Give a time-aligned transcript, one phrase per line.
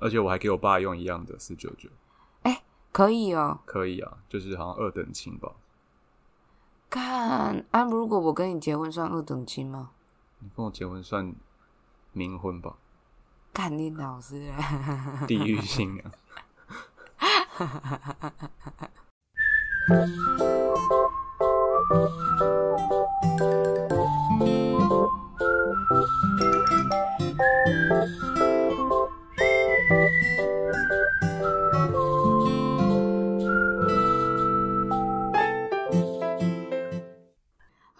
[0.00, 1.88] 而且我还给我爸用一样的四九九，
[2.92, 3.60] 可以哦。
[3.64, 5.52] 可以啊，就是好像二等亲吧。
[6.88, 9.90] 看啊，如果我跟你结婚算二等亲吗？
[10.40, 11.34] 你跟我结婚算
[12.14, 12.76] 冥婚吧，
[13.52, 14.52] 看你老师，
[15.28, 16.10] 地狱新娘。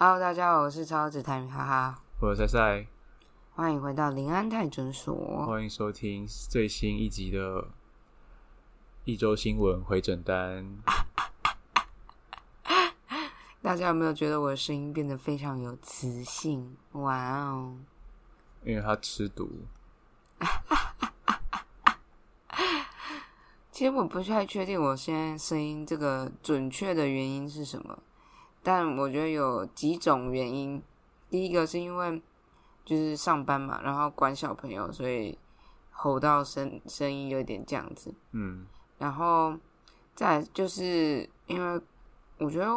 [0.02, 2.86] Hello，大家好，我是超子泰米哈哈，我是赛赛，
[3.50, 5.44] 欢迎回到林安泰诊所。
[5.44, 7.68] 欢迎收听最新一集的
[9.04, 10.78] 一周新闻回诊单。
[13.60, 16.74] 大家有没有觉得我的声音变得非常有磁性？
[16.92, 17.76] 哇哦！
[18.64, 19.50] 因为他吃毒，
[23.70, 27.98] 其实我不太确定我现在声音这个准确的原因是什么，
[28.62, 30.82] 但我觉得有几种原因。
[31.28, 32.20] 第一个是因为
[32.84, 35.38] 就是上班嘛，然后管小朋友，所以
[35.90, 38.12] 吼到声声音有点这样子。
[38.32, 38.66] 嗯，
[38.98, 39.56] 然后
[40.14, 41.80] 再来就是因为
[42.38, 42.68] 我觉得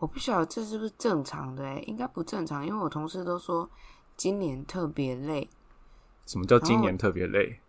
[0.00, 3.70] 我不晓得这是不是正常的、欸，应该不正常，因为我同事都说
[4.16, 5.48] 今年特别累。
[6.26, 7.60] 什么叫今年特别累？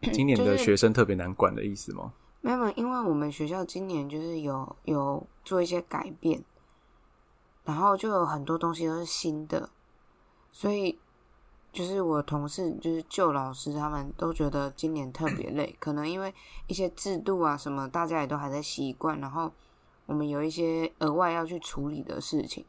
[0.14, 2.14] 今年的学生特别难管的意思吗？
[2.40, 6.42] 没有，没有，因为我们学校今年就是有有做一些改变，
[7.64, 9.70] 然后就有很多东西都是新的，
[10.50, 10.98] 所以
[11.72, 16.34] 就是我同事就是旧老师他们都觉得今年特别累，可能因为
[16.66, 19.52] 一些制度啊什么，大家也都还在习惯，然后
[20.06, 22.64] 我们有一些额外要去处理的事情，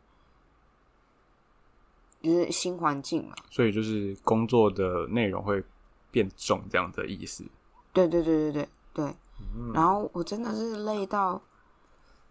[2.21, 3.35] 就是新环境嘛。
[3.49, 5.63] 所以就是工作的内容会
[6.11, 7.43] 变重这样的意思。
[7.91, 9.15] 对对对对对对。
[9.55, 11.41] 嗯然后我真的是累到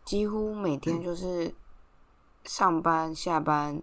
[0.05, 1.53] 几乎每天 就是
[2.44, 3.82] 上班、下班、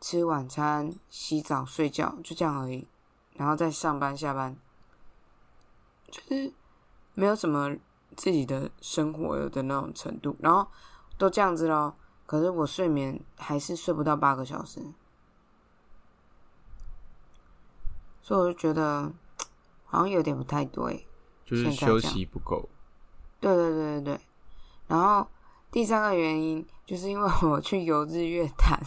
[0.00, 2.86] 吃晚餐、洗澡、睡觉，就这样而已。
[3.34, 4.56] 然后再上班、下班，
[6.10, 6.52] 就是
[7.14, 7.76] 没有什么
[8.16, 10.36] 自己的生活的那种程度。
[10.40, 10.66] 然后
[11.16, 11.94] 都这样子咯，
[12.26, 14.80] 可是我睡眠还是睡不到八个小时，
[18.22, 19.12] 所以我就觉得
[19.86, 21.06] 好像有点不太对。
[21.44, 22.68] 就是休息不够。
[23.40, 24.20] 对对对对对。
[24.86, 25.28] 然后
[25.70, 28.80] 第三个原因就是因为我去游日月潭，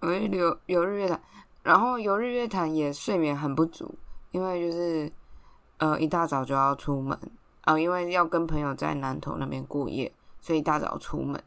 [0.00, 1.20] 我去游游日月潭，
[1.62, 3.94] 然后游日月潭也睡眠很不足，
[4.30, 5.12] 因为就是
[5.78, 7.18] 呃一大早就要出门。
[7.64, 11.40] 啊、因为要跟朋友在南投那边过夜，所以一大早出门。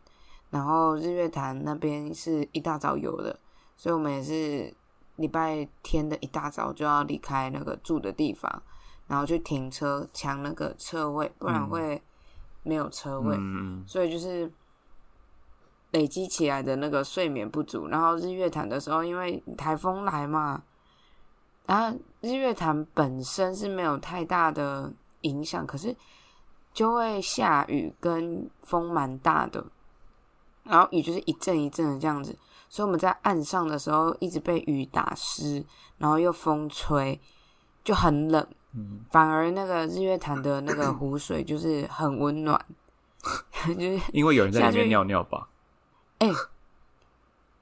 [0.49, 3.37] 然后日月潭那边是一大早游的，
[3.75, 4.73] 所以我们也是
[5.17, 8.63] 礼拜天的一大早就要离开那个住的地方，
[9.07, 11.67] 然后去停车抢那个车位，不然嗯。
[11.69, 12.01] 会
[12.65, 13.37] 没有车位。
[13.39, 14.51] 嗯，所以就是
[15.91, 17.87] 累积起来的那个睡眠不足。
[17.87, 20.63] 然后日月潭的时候，因为台风来嘛，
[21.65, 25.95] 然后日月潭本身是没有太大的影响，可是
[26.73, 29.65] 就会下雨跟风蛮大的，
[30.63, 32.37] 然后雨就是一阵一阵的这样子。
[32.67, 35.63] 所以我们在岸上的时候一直被雨打湿，
[35.97, 37.21] 然后又风吹，
[37.83, 38.45] 就很冷。
[38.75, 42.59] 嗯，反而那个日月潭的那个湖水就是很温暖，
[43.67, 45.47] 就是因为有人在里面尿尿吧？
[46.19, 46.29] 哎、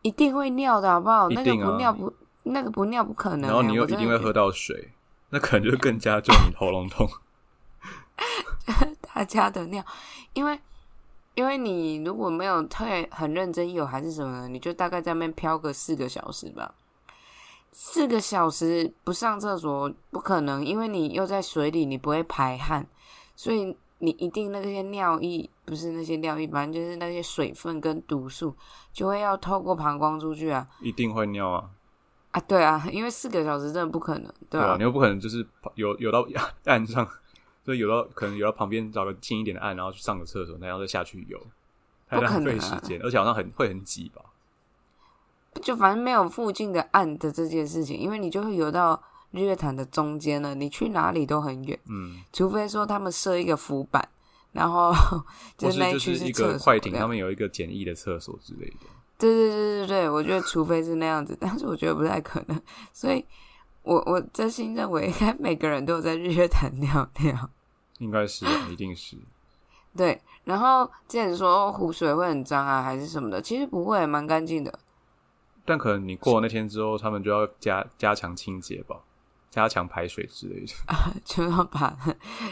[0.01, 1.29] 一定会尿的好不好？
[1.29, 2.13] 那个不尿不
[2.43, 4.91] 那个不尿不可能、然后欸你又一定会喝到水，
[5.29, 7.07] 那可能就更加重你喉咙痛。
[9.13, 9.83] 大家的尿，
[10.33, 10.59] 因为
[11.35, 16.73] 因为你如果没有太很认真有还是什么，你就大概在那边漂个四个小时吧。
[17.73, 22.87] 四个小时不上厕所不可能，因为你又在水里，你不会排汗，
[23.35, 28.55] 所以你一定那些尿液不是那些尿液，反正就是那些水分跟毒素
[28.91, 31.69] 就会要透过膀胱出去啊一定会尿啊，
[32.31, 34.77] 啊，对啊，因为四个小时真的不可能，对啊吧？
[34.77, 35.45] 你又不可能就是
[35.75, 36.27] 游游到
[36.65, 37.07] 岸上，
[37.65, 41.39] 就游到可能游到旁边找个近一点的岸，然后去上个厕所，然后再下去游，
[42.07, 44.21] 太浪费时间，而且好像很会很挤吧？
[45.61, 49.01] 就反正没有附近的岸的这件事情，因为你就会游到
[49.31, 54.07] 日月潭的中间了，你去哪里都很远，嗯，除非说他们设一个浮板，
[54.51, 54.93] 然后
[55.57, 58.87] 就是那区是一厕所个快艇，这样他们有一个简易的厕所之类的。
[59.17, 62.61] 对对对对对，我觉得除非是那样子，但是我觉得不太可能，
[62.91, 63.23] 所以
[63.83, 67.49] 我我真心认为，应该每个人都有在日月潭尿尿。
[67.99, 69.15] 应该是啊，一定是。
[69.95, 74.79] 对，然后之前说湖水会很脏啊，还是什么的，其实不会，蛮干净的。
[75.65, 78.97] 但可能你过了那天之后，他们就要加加强清洁吧，
[79.49, 80.73] 加强排水之类的。
[81.23, 81.97] 就要把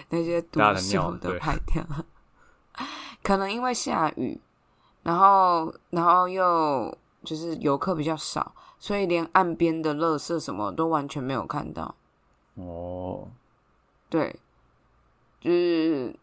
[0.09, 0.81] 那些毒大的
[1.19, 1.85] 都排掉。
[3.21, 4.39] 可能因为下雨，
[5.03, 11.93] 然后然后又就是游客比较少，所以连岸边的垃圾什么都完全没有看到。
[12.55, 13.27] 哦，
[14.09, 14.39] 对，
[15.39, 16.15] 就是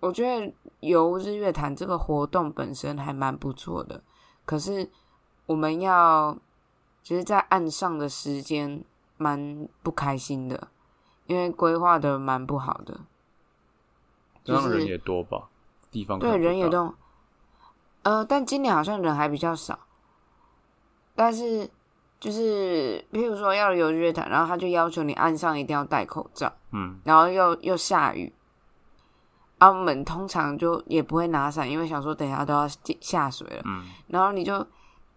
[0.00, 4.02] 我觉得游日月潭这个活动本身还蛮不错的，
[4.44, 4.90] 可是
[5.46, 6.36] 我们要
[7.02, 8.82] 就是在岸上的时间
[9.16, 10.68] 蛮不开心的，
[11.26, 13.00] 因为规划的蛮不好的。
[14.42, 15.48] 就是这样人也多吧？
[15.90, 16.94] 地方对，人也都，
[18.02, 19.78] 呃，但今年好像人还比较少，
[21.14, 21.70] 但是
[22.18, 28.32] 就是譬如说要游日月潭，然后他就要求你岸上一定要戴口罩，嗯，然后又又下雨，
[29.58, 32.66] 啊，我们通常就也不会拿伞，因为想说等一下都要
[33.00, 34.66] 下水了，嗯，然后你就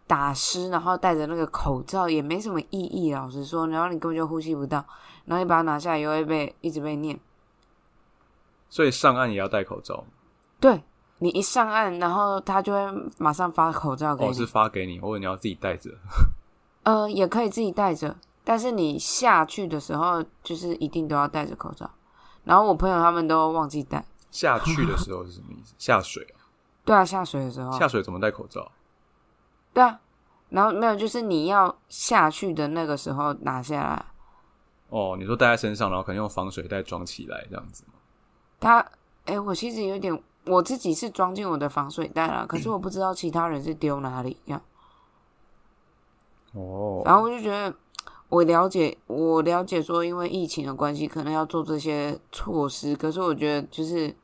[0.07, 4.83] 打湿，然后戴着那个口罩也没什么意义，老实说，然后你根本就呼吸不到，
[5.25, 7.19] 然后你把它拿下来又会被一直被念，
[8.69, 10.05] 所以上岸也要戴口罩。
[10.59, 10.81] 对
[11.19, 15.91] 你一上岸，然后他就会马上发口罩给哦，你，是发给你，或者你要自己戴着。
[16.83, 21.89] 呃，也可以自己戴着，但是你下去的时候就是一定都要戴着口罩。
[22.45, 25.73] 然后我朋友他们都忘记戴，下去的时候是什么意思？
[25.77, 26.47] 下水啊？
[26.85, 28.71] 对啊，下水的时候，下水怎么戴口罩？
[29.77, 29.99] 对啊，
[30.49, 34.05] 然后没有，就是你要下去的那个时候拿下来。
[34.89, 37.93] 哦，你说带在身上，然后可能用防水袋装起来这样子吗？
[38.59, 38.83] 他，
[39.25, 44.59] 哎，我其实有点，我自己是装进我的防水袋了，可是我不知道其他人是丢哪里这样。
[46.53, 47.71] 哦，然后我就觉得，
[48.29, 52.95] 我了解，我了解说，因为疫情的关系，可能要做这些措施。
[52.95, 54.15] 可是我觉得，就是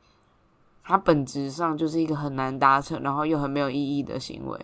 [0.84, 4.60] 它本质上就是一个很难达成，然后又很没有意义的行为。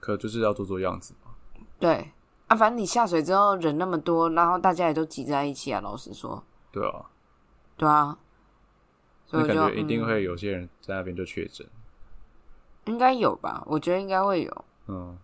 [0.00, 1.30] 可就是要做做样子嘛。
[1.78, 2.10] 对
[2.48, 5.80] 啊，反正你下水之后人那么多，然后大家也都挤在一起啊。
[5.80, 6.42] 老实说，
[6.72, 7.06] 对啊，
[7.76, 8.18] 对啊，
[9.26, 11.64] 所以感觉一定嗯会有些人在那边就确诊。
[12.86, 13.62] 应该有吧？
[13.66, 14.64] 我觉得应该会有。
[14.88, 15.16] 嗯，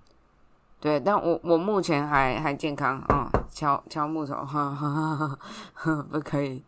[0.79, 5.39] 对，但我我目前还还健康，嗯，敲敲木头，哈哈哈哈
[5.75, 6.63] 哈，不可以。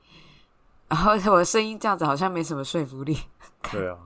[0.88, 3.16] 然后我的声音这样子好像没什么说服力。
[3.70, 3.98] 对啊。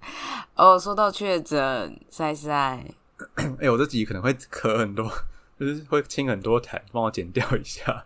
[0.54, 2.94] 哦，说到确诊，塞塞，
[3.60, 5.10] 哎、我这集可能会咳很多，
[5.58, 8.04] 就是会清很多痰，帮我剪掉一下。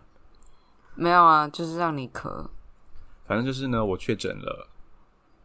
[0.95, 2.47] 没有啊，就是让你咳。
[3.25, 4.67] 反正就是呢，我确诊了，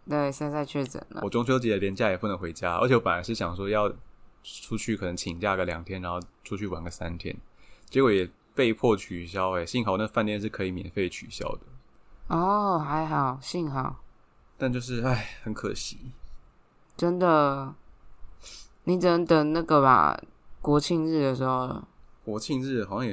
[0.09, 1.21] 对，现在确诊了。
[1.23, 3.89] 我中秋节连假也不能回家，而且我本来是想说要
[4.43, 7.37] 出去，可能请假个两天，然后出去玩个三天，
[7.89, 11.61] 结果也被迫取消、哎，幸好那饭店是可以免费取消的，
[12.35, 14.03] 哦，还好，幸好，
[14.57, 16.13] 但就是哎，很可惜。
[16.97, 17.75] 真的，
[18.89, 20.19] 你只能等那个吧，
[20.63, 21.87] 国庆日的时候了。
[22.25, 23.13] 国庆日好像也，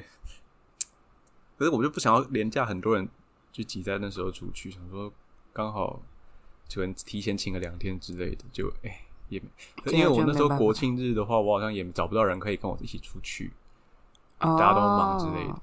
[1.58, 3.06] 可是我就不想要廉价很多人
[3.52, 5.12] 就挤在那时候出去，想说
[5.52, 6.02] 刚好
[6.66, 9.38] 就能提前请个两天之类的，就哎、也
[9.84, 13.52] 没，因为我那时候国庆日的话，我好像也找不到人可以跟我一起出去，
[14.40, 15.62] 哦，大家都忙之类的。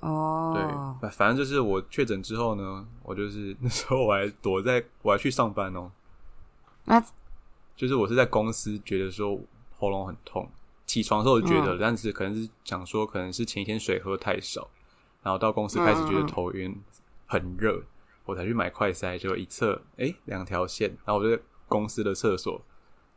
[0.00, 0.62] 哦，对，
[1.02, 5.92] 反反正就是我确诊之后呢，我就是 那时候我还躲在，我还去上班哦。
[6.86, 7.04] 那
[7.76, 9.38] 就是我是在公司觉得说
[9.78, 10.48] 喉咙很痛，
[10.86, 14.68] 起床的时候就觉嗯得，但是可能是想说可能是前一天水喝太少，
[15.22, 16.74] 然后到公司开始嗯觉得头晕、
[17.26, 17.82] 很热，
[18.24, 22.60] 我才去买快塞，结果一测，哎，两条线，然后我就在公司的厕所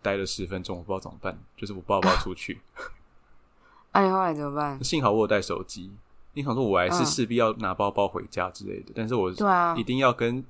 [0.02, 2.60] 待了十分钟，我不知道怎么办，就是我不知道要不要出去。
[3.92, 4.84] 那、 你后来怎么办？
[4.84, 5.92] 幸好我有带手机，
[6.34, 10.44] 你想说我还是嗯势必要拿包包回家之类的，但是我对啊一，定要跟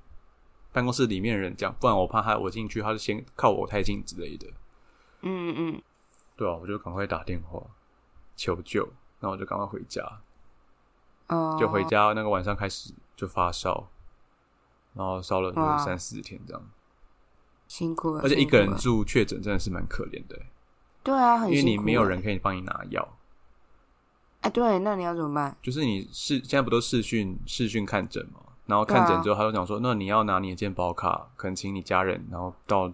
[0.77, 4.45] 办公室里面的人讲，不然我怕他我进去，他就先靠我太近之类的。
[5.23, 5.81] 嗯嗯，
[6.35, 7.59] 对啊，我就赶快打电话
[8.35, 8.83] 求救，
[9.19, 10.03] 然后我就赶快回家，
[11.29, 13.89] 哦，就回家那个晚上开始就发烧，
[14.93, 16.69] 然后烧了三四天这样，
[17.67, 20.45] 辛苦了，而且一个人住确诊真的是蛮可怜的欸，
[21.01, 23.17] 对啊，很因为你没有欸人可以帮你拿药，
[24.41, 25.57] 哎，对，那你要怎么办？
[25.59, 32.93] 就是你视现在不都视讯视讯看诊嘛，然后看诊之后他就讲说，那你要拿你的健保卡，可能请你家人，然后到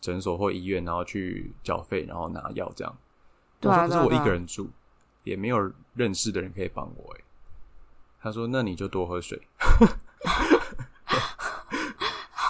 [0.00, 2.98] 诊所或医院，然后去缴费，然后拿药这样。
[3.60, 4.68] 对啊我说可是我一个人住，
[5.22, 7.14] 也没有认识的人可以帮我。
[7.14, 7.20] 哎，
[8.20, 9.40] 他说那你就多喝水。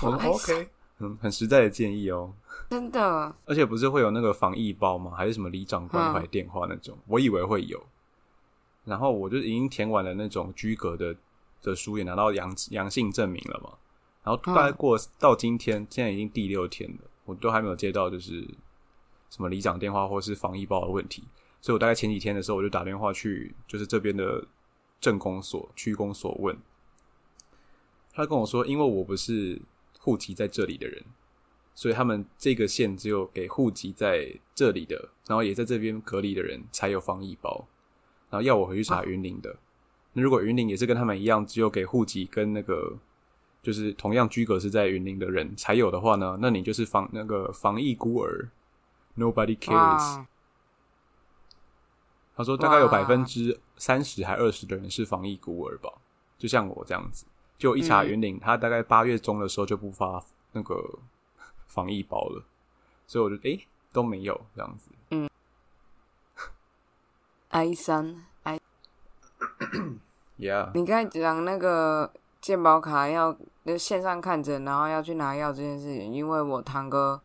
[0.02, 2.33] 我说 OK，嗯，很实在的建议哦。
[2.71, 5.12] 真的，而且不是会有那个防疫包吗？
[5.14, 6.97] 还是什么里长关怀嗯电话那种？
[7.07, 7.87] 我以为会有，
[8.87, 11.14] 然后我就已经填完了那种居格的
[11.62, 13.78] 的书，也拿到阳阳性证明了嘛。
[14.25, 18.42] 然后大概嗯过到今天，现在已经第六天了，我都还没有接到就是
[19.31, 21.25] 什么里长电话或是防疫包的问题。
[21.61, 24.45] 所以我大概前几天的时候，我就打电话去，就是这边的
[25.00, 26.57] 政工所、区公所问，
[28.12, 29.61] 他跟我说，因为我不是
[29.99, 31.04] 户籍在这里的人，
[31.75, 37.66] 所以他们这个县只有给户籍在这里的，然后也在这边隔离的人才有防疫包，
[38.28, 39.57] 然后要我回去查云林的。
[40.12, 42.99] 那如果云林也是跟他们一样，只有给户籍跟那个
[43.62, 48.50] 就是同样居格是在云林的人才有的话呢，那你就是防那个防疫孤儿
[49.16, 50.25] ，Nobody cares。
[52.35, 55.92] 他说大概有百分之三十还二十的人是防疫孤儿吧，
[56.38, 57.26] 就像我这样子。
[57.59, 60.99] 就一查嗯云岭，他大概八月中的时候就不发那个
[61.69, 62.45] 防疫包了，
[63.07, 64.90] 所以我就诶、都没有这样子。
[67.50, 68.32] 哀伤哀。
[70.39, 77.21] Yeah，你刚才讲那个健保卡要就线上看诊，然后要去拿药这件事情，因为我堂哥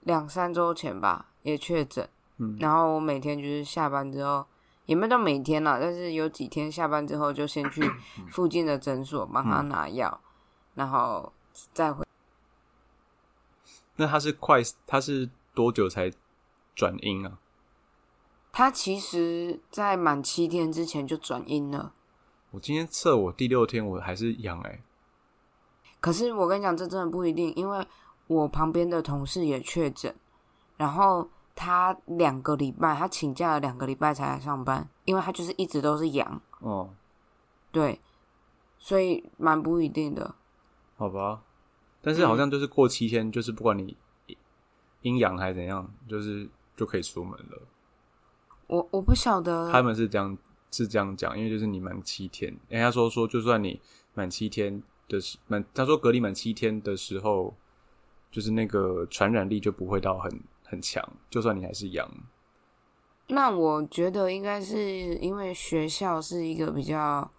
[0.00, 4.44] 两三周前吧也确诊，嗯然后我每天就是下班之后，
[4.86, 7.90] 也没有到每天了，但是有几天下班之后就先去
[8.30, 10.20] 附近的诊所帮他拿药，
[10.74, 11.32] 然后
[11.72, 12.04] 再回。
[13.96, 16.10] 那他是快，他是多久才
[16.74, 17.38] 转阴啊？
[18.52, 21.94] 他其实，在满七天之前就转阴了。
[22.50, 24.78] 我今天测我第六天我还是阳哎、
[26.00, 27.86] 可是我跟你讲，这真的不一定，因为
[28.26, 30.14] 我旁边的同事也确诊，
[30.76, 36.90] 然后他两个礼拜，他请假了两个礼拜才来上班，因为他就是一直都是阳，哦，
[37.70, 37.98] 对，
[38.78, 40.34] 所以蛮不一定的。
[40.98, 41.42] 好吧，
[42.02, 43.96] 但是好像就是过七天，就是不管你
[45.00, 47.62] 阴阳还是怎样，就是就可以出门了。
[48.72, 50.38] 我我不晓得，他们是这样
[50.70, 53.78] 是这样讲，因为就是你满七天，人家说说，就算你
[54.14, 57.54] 满七天的时满，他说隔离满七天的时候，
[58.30, 62.10] 就是那个传染力就不会到很很强，就算你还是阳。
[63.26, 67.30] 那我觉得应该是因为学校是一个比较，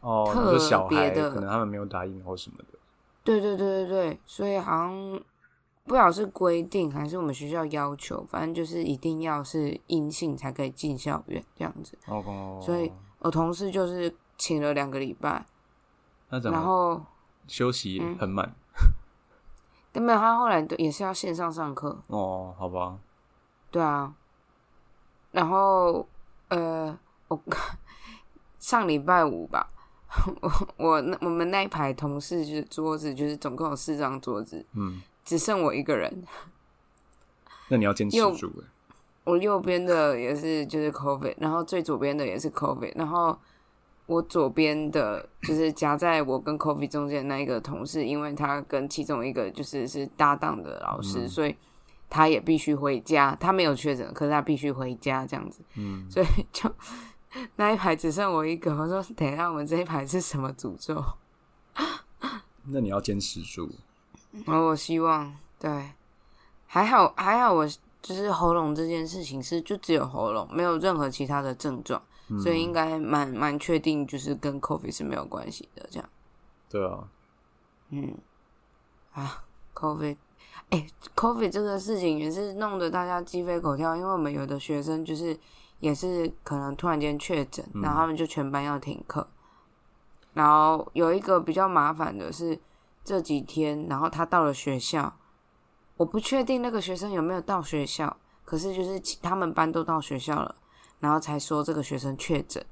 [0.00, 2.78] 哦，你特说小孩别的可能他们没有打疫苗或什么的，
[3.24, 5.20] 对对对对对，所以好像
[5.84, 11.98] 不晓得是规定还是我们学校要求，反正就是一定要是阴性才可以进校园这样子。
[12.06, 15.44] 哦，所以我同事就是请了两个礼拜，
[16.30, 17.02] 那怎么然后
[17.48, 18.54] 休息嗯很满、
[19.92, 22.54] 根本他后来也是要线上上课，哦？
[22.56, 22.98] 好吧，
[23.70, 24.14] 对啊，
[25.32, 26.06] 然后
[26.48, 26.96] 呃，
[27.28, 27.38] 我
[28.58, 29.68] 上礼拜五吧，
[30.40, 36.24] 我我那我们那一排同事就是桌子就是总共有四张桌子，嗯，只剩我一个人，
[37.68, 38.64] 那你要坚持又住欸
[39.24, 43.38] 我右边的也是就是 COVID，然后最左边的也是 COVID，然后
[44.06, 51.54] 我左边的就是夹在我跟 COVID 中间的那一个同事，因为他跟其中一个就是是搭档的老师，嗯所以
[52.10, 53.36] 他也必须回家。
[53.38, 56.68] 他没有确诊，可是他必须回家这样子，嗯，所以就
[57.54, 58.74] 那一排只剩我一个。
[58.74, 61.00] 我说等一下，我们这一排是什么诅咒？
[62.66, 63.70] 那你要坚持住。
[64.46, 65.92] 然后我希望对，
[66.66, 67.66] 还好还好，我
[68.00, 75.86] 就是喉咙这件事情是就只有喉咙，没有任何其他的症状，嗯所以应该蛮蛮确定，就是跟 COVID 是没有关系的。
[75.90, 76.08] 这样，
[76.68, 77.04] 对啊，
[77.90, 78.14] 嗯，
[79.12, 80.16] 啊，COVID，
[80.70, 85.38] 哎、c o v i d 这个事情也是弄得大家鸡飞狗跳，因为我们有的学生就是
[85.80, 89.28] 也是可能突然间确诊，嗯然后他们就全班要停课。
[90.32, 92.58] 然后有一个比较麻烦的是
[93.04, 95.16] 这几天，然后他到了学校，
[95.96, 100.54] 我不确定那个学生有没有到学校，可是就是他们班都到学校了，
[101.00, 102.64] 然后才说这个学生确诊。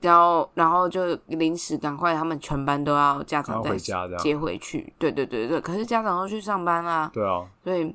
[0.00, 3.76] 然后，然后就临时赶快，他们全班都要家长再。
[4.16, 4.90] 接回去。
[4.98, 7.94] 对对对对，可是家长都去上班啦、对啊，所以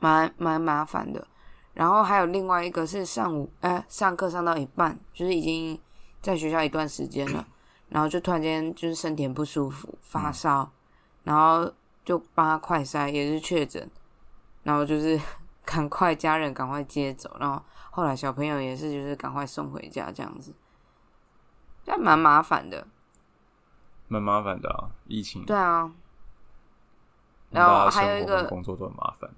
[0.00, 1.24] 蛮蛮麻烦的。
[1.74, 5.80] 然后还有另外一个是上午，哎、上课上到一半，就是已经
[6.20, 7.46] 在学校一段时间了，
[7.92, 10.70] 然后就突然间就是身体很不舒服，发烧，
[11.24, 11.70] 然后
[12.04, 13.88] 就帮他快筛，也是确诊，
[14.62, 15.20] 然后就是
[15.64, 20.54] 赶快家人赶快接走，然后后来小朋友也是就是赶快送回家这样子，
[21.84, 22.88] 这样蛮麻烦的。
[24.08, 25.92] 蛮麻烦的啊，疫情，对啊，
[27.50, 29.30] 然后还有一个跟工作都很麻烦。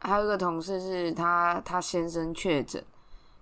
[0.00, 2.84] 还有一个同事是他，他先生确诊，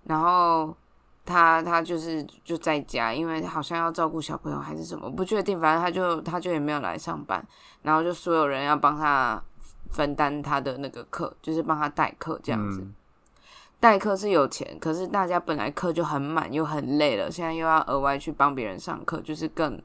[0.04, 0.74] 然后
[1.24, 7.44] 他他就是就在家，因为好像要照顾小朋友还是什么，不确定，反正他就他就也没有来上班，
[7.82, 9.42] 然后就所有人要帮他
[9.90, 12.80] 分担他的那个课，就是帮他代课这样子。
[12.82, 12.94] 嗯，
[13.80, 19.80] 代课是有钱，可是大家本来课就很满又很累了，现在又要额外去帮别人上课，就是更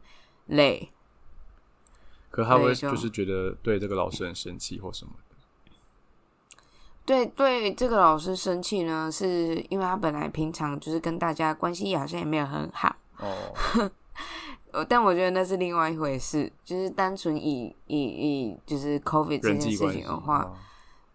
[0.48, 0.91] 累。
[2.29, 5.29] 可他会就就是觉得对这个老师很生气或什么的。
[7.10, 12.96] 对对，这个老师生气呢，是因为他本来平常就是跟大家关系好像也没有很好。
[13.18, 13.25] 哦，
[14.72, 20.54] 呃， 但我觉得那是另外一回事，就是单纯以以以就是 COVID 这件事情的话，哦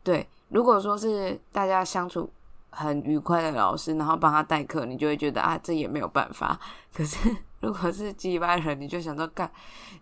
[0.03, 2.29] 对，如果说是大家相处
[2.71, 6.59] 很愉快的老师，然后帮他代课，你就会觉得啊，这也没有办法。
[6.93, 7.17] 可是
[7.61, 9.49] 如果是鸡巴人，你就想说干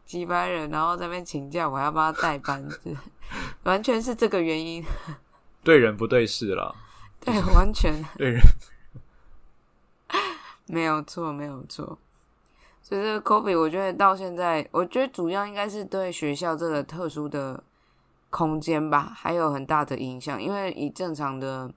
[0.06, 2.96] 鸡巴人，然后在那边请假，我还要帮他代班，就是
[3.64, 4.82] 完全是这个原因。
[5.62, 6.74] 对人不对事了，
[7.20, 8.40] 对，完全 对人
[10.66, 11.98] 没有错，没有错。
[12.82, 17.62] 所以这个 COVID，我觉得到现在，我觉得主要应该是对学校这个特殊的
[18.28, 20.42] 空间吧，还有很大的影响。
[20.42, 21.72] 因为以正常的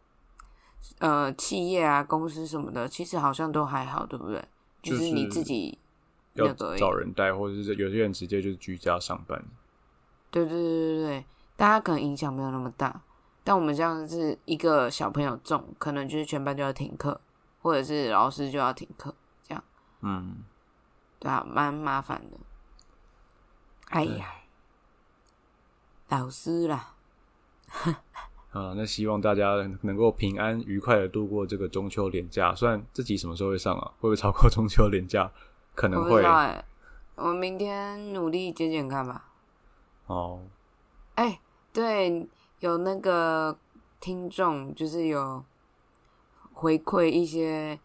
[1.00, 4.44] 呃企业啊、公司什么的，其实好像都还好，对不对？
[4.82, 5.78] 就是是你自己
[6.34, 9.44] 要找人带，或者是有些人直接就是居家上班。
[10.32, 11.26] 对对对对对，
[11.56, 13.02] 大家可能影响没有那么大，
[13.46, 17.22] 但我们这样是一个小朋友中，可能就是全班就要停课，
[17.62, 19.64] 或者是老师就要停课，这样
[20.02, 20.44] 嗯，
[21.20, 22.38] 对啊，蛮麻烦的。
[23.90, 24.34] 哎呀，
[26.10, 26.96] 老师啦，
[28.52, 29.46] 啊，那希望大家
[29.82, 32.54] 能够平安愉快的度过这个中秋连假。
[32.56, 33.92] 虽然这集什么时候会上啊？
[34.00, 35.32] 会不会超过中秋连假？
[35.76, 36.24] 可能会
[37.16, 39.30] 我明天努力减减看吧。
[40.08, 40.42] 哦。
[41.16, 41.40] 哎、
[41.72, 42.28] 对，
[42.60, 43.58] 有那个
[44.00, 45.44] 听众就是有
[46.54, 47.80] 回馈一些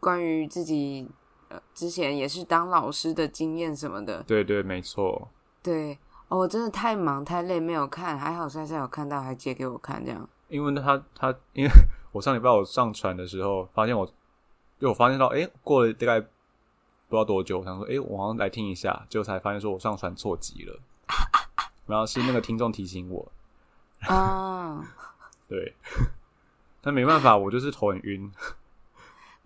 [0.00, 1.08] 关于自己
[1.48, 4.22] 呃之前也是当老师的经验什么的。
[4.22, 5.28] 对对，没错。
[5.62, 10.28] 对，哦，我真的太忙太累没有看，还好赛赛有看到，还借给我看这样。
[10.48, 11.70] 因为他他，因为
[12.12, 14.06] 我上礼拜我上传的时候，发现我，
[14.78, 16.26] 就我发现到，哎、过了大概不
[17.10, 20.78] 知道多久，我想说，哎、我好像来听一下，结果才发现说我上传错集了，
[21.86, 23.32] 然后是那个听众提醒我，
[24.08, 24.84] 啊，
[25.48, 25.74] 对，
[26.80, 28.30] 但没办法，我就是头很晕，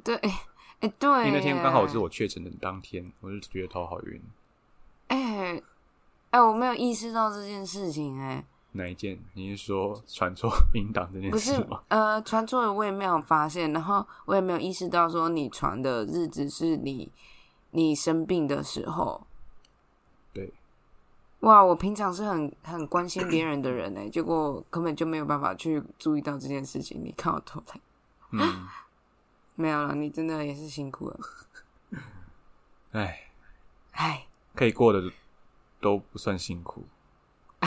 [0.05, 0.41] 对，哎、
[0.81, 4.23] 哎对，因为那天刚好是我确诊的当天，我就觉得头好晕。
[5.09, 5.63] 哎
[6.31, 9.19] 哎，我没有意识到这件事情哎、哪一件？
[9.35, 11.83] 你是说传错 音档这件不是事吗？
[11.89, 17.11] 呃，传错了我也没有发现，然后我也没有意识到说你传的日子是你
[17.71, 19.27] 你生病的时候。
[21.41, 27.01] 对，哇，我平常是很很关心别人的人哎，结果根本就没有办法去注意到这件事情。
[27.05, 27.81] 你看我头来，
[28.33, 28.67] 嗯，
[29.57, 31.21] 没有了，你真的也是辛苦了。
[32.93, 33.31] 哎，
[33.93, 35.13] 哎，可以过的
[35.81, 36.85] 都不算辛苦。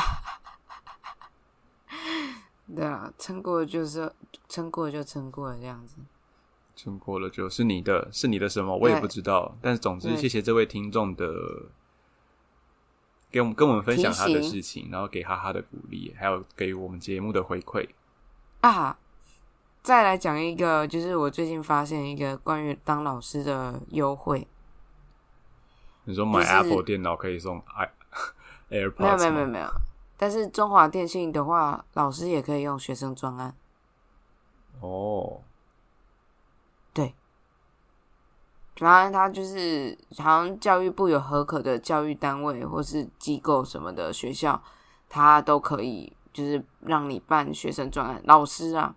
[2.73, 4.10] 对啊，撑过了就是
[4.47, 5.95] 撑过了就撑过了这样子。
[6.73, 9.55] 撑过了就是你的，是你的什么我也不知道。
[9.62, 11.25] 但是总之，对谢谢这位听众的，
[13.32, 17.88] 给我们跟我们分享他的事情，然后给哈哈的鼓励，还有给我们节目的回馈。
[18.60, 18.98] 啊，
[19.82, 24.48] 再来讲一个，就是我最近发现一个关于当老师的优惠。
[26.04, 27.89] 你说买 Apple 电脑可以送 i
[28.70, 29.67] 没有没有没有没有，
[30.17, 33.56] 但是中华电信的话，老师也可以用学生专案。
[34.80, 35.41] 哦，
[36.94, 37.13] 对，
[38.77, 44.62] 然后他就是好像教育部有合可的教育单位或是机构什么的学校，
[45.10, 48.21] 他都可以就是让你办学生专案。
[48.25, 48.95] 老师啊，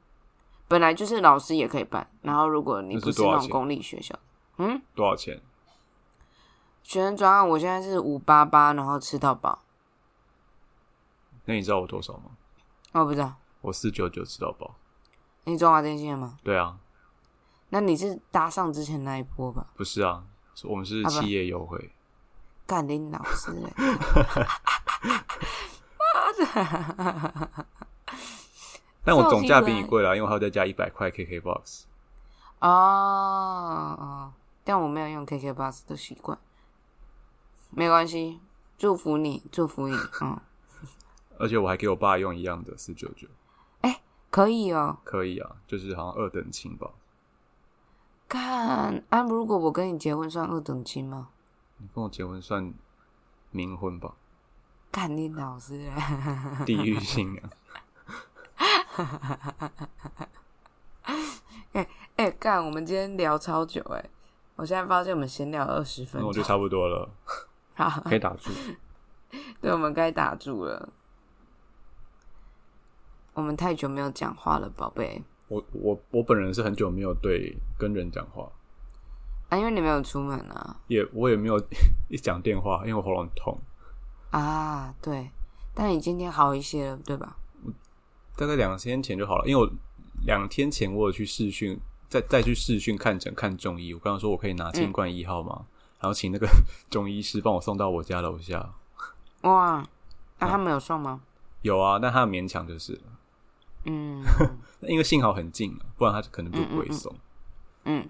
[0.68, 2.08] 本来就是老师也可以办。
[2.22, 4.18] 然后如果你是不是那种公立学校，
[4.58, 5.40] 嗯，多少钱？
[6.82, 9.58] 学生专案我现在是五八八，然后吃到饱。
[11.46, 12.30] 那你知道我多少吗？
[12.92, 14.76] 我不知道，我四九九吃到饱。
[15.44, 16.38] 你中华电信的吗？
[16.42, 16.78] 对啊，
[17.70, 19.66] 那你是搭上之前那一波吧？
[19.74, 20.24] 不是啊，
[20.64, 21.90] 我们是企业优惠。
[22.66, 23.72] 干林老师嘞！
[29.05, 31.83] 但我总价比你贵啦，因为我还要再加一百块 KKBOX。
[32.61, 34.33] 哦哦，
[34.64, 36.38] 但我没有用 KKBox 的习惯，
[37.70, 38.40] 没关系，
[38.79, 40.40] 祝福你，祝福你，嗯，
[41.38, 43.29] 而且我还给我爸用一样的四九九，
[44.31, 44.96] 可以哦。
[45.05, 46.90] 可以啊，就是好像二等亲吧。
[48.28, 51.28] 看，啊，如果我跟你结婚算二等亲吗？
[51.78, 52.72] 你跟我结婚算
[53.52, 54.14] 冥婚吧，
[54.90, 55.92] 干你老师嘞！
[56.64, 57.50] 地狱新娘。
[61.72, 64.04] 哎哎、干，我们今天聊超久哎、
[64.56, 67.10] 我现在发现我们闲聊二十分钟，那我觉得差不多了，
[67.74, 68.50] 好，可以打住。
[69.60, 70.88] 对，我们该打住了。
[73.32, 78.50] 我们太久没有讲话了，宝贝我我我本人是很久没有对跟人讲话，
[79.50, 80.76] 啊，因为你没有出门啊。
[80.88, 81.59] 也我也没有
[82.09, 83.59] 一讲电话，因为我喉咙痛。
[84.30, 85.30] 啊，对，
[85.74, 87.37] 但你今天好一些了，对吧？
[88.37, 89.70] 大概两天前就好了，因为我
[90.26, 91.78] 两天前我有去试训，
[92.09, 93.94] 再再去试训看诊看中医。
[93.94, 95.66] 我刚刚说我可以拿金冠一号吗？
[96.00, 96.48] 然后请那个
[96.90, 98.74] 中医师帮我送到我家楼下。
[99.42, 99.87] 哇，
[100.40, 101.20] 那他们有送吗？
[101.62, 103.02] 有啊，但他勉强就是了。
[103.85, 104.25] 嗯
[104.83, 107.14] 因为幸好很近了，不然他可能就不会送。
[107.85, 108.09] 嗯，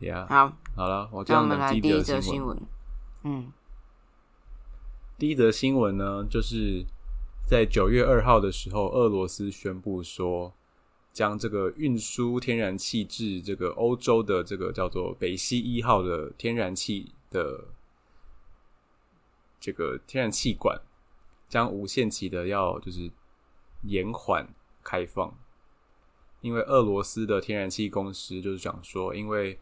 [0.00, 2.56] 呀、好，好了，我这样的第们来第一则新闻。
[2.56, 3.42] 则新闻。
[3.42, 3.52] 嗯
[5.16, 6.84] 第一则新闻呢，就是
[7.46, 10.52] 在九月二号的时候，俄罗斯宣布说，
[11.12, 17.68] 将这个运输天然气至这个欧洲的这个叫做北溪一号的天然气的
[19.60, 20.80] 这个天然气管，
[21.48, 23.08] 将无限期的要就是
[23.84, 25.36] 延缓开放，
[26.40, 29.58] 因为俄罗斯的天然气公司就是讲说，因为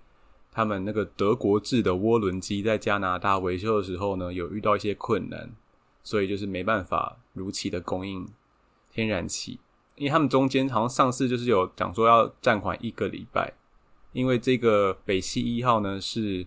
[0.51, 5.51] 他们那个德国制的涡轮机在加拿大维修的时候呢，有遇到一些困难，
[6.03, 8.29] 所以就是没办法如期的供应
[8.91, 9.61] 天然气。
[9.95, 13.53] 因为他们中间好像上次就是有讲说要暂缓一个礼拜，
[14.13, 16.47] 因为这个北溪一号呢是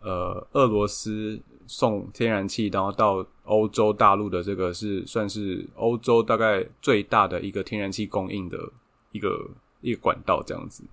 [0.00, 8.58] 呃俄罗斯送天然气，然后到欧洲大陆的这个是算是欧洲大概最大的一个天然气供应的
[9.10, 9.50] 一个
[9.80, 10.84] 一个管道这样子。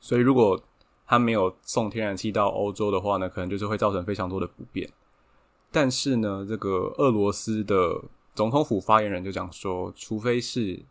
[0.00, 0.60] 所以如果
[1.06, 4.90] 他没有送天然气到欧洲的话呢，可能就是会造成非常多的不便。
[5.70, 8.02] 但是呢，这个俄罗斯的
[8.34, 10.82] 总统府发言人就讲说，除非是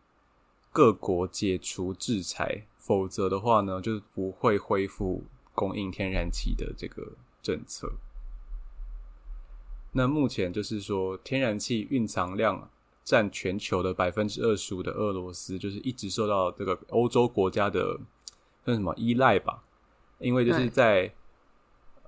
[0.72, 7.92] 各国解除制裁，否则的话呢，就不会恢复供应天然气的这个政策。
[9.96, 12.68] 那目前就是说，天然气蕴藏量
[13.02, 17.98] 占全球的百分之二十五的俄罗斯，就是一直受到这个欧洲国家的
[18.66, 19.62] 那什么依赖吧？
[20.18, 21.10] 因为就是在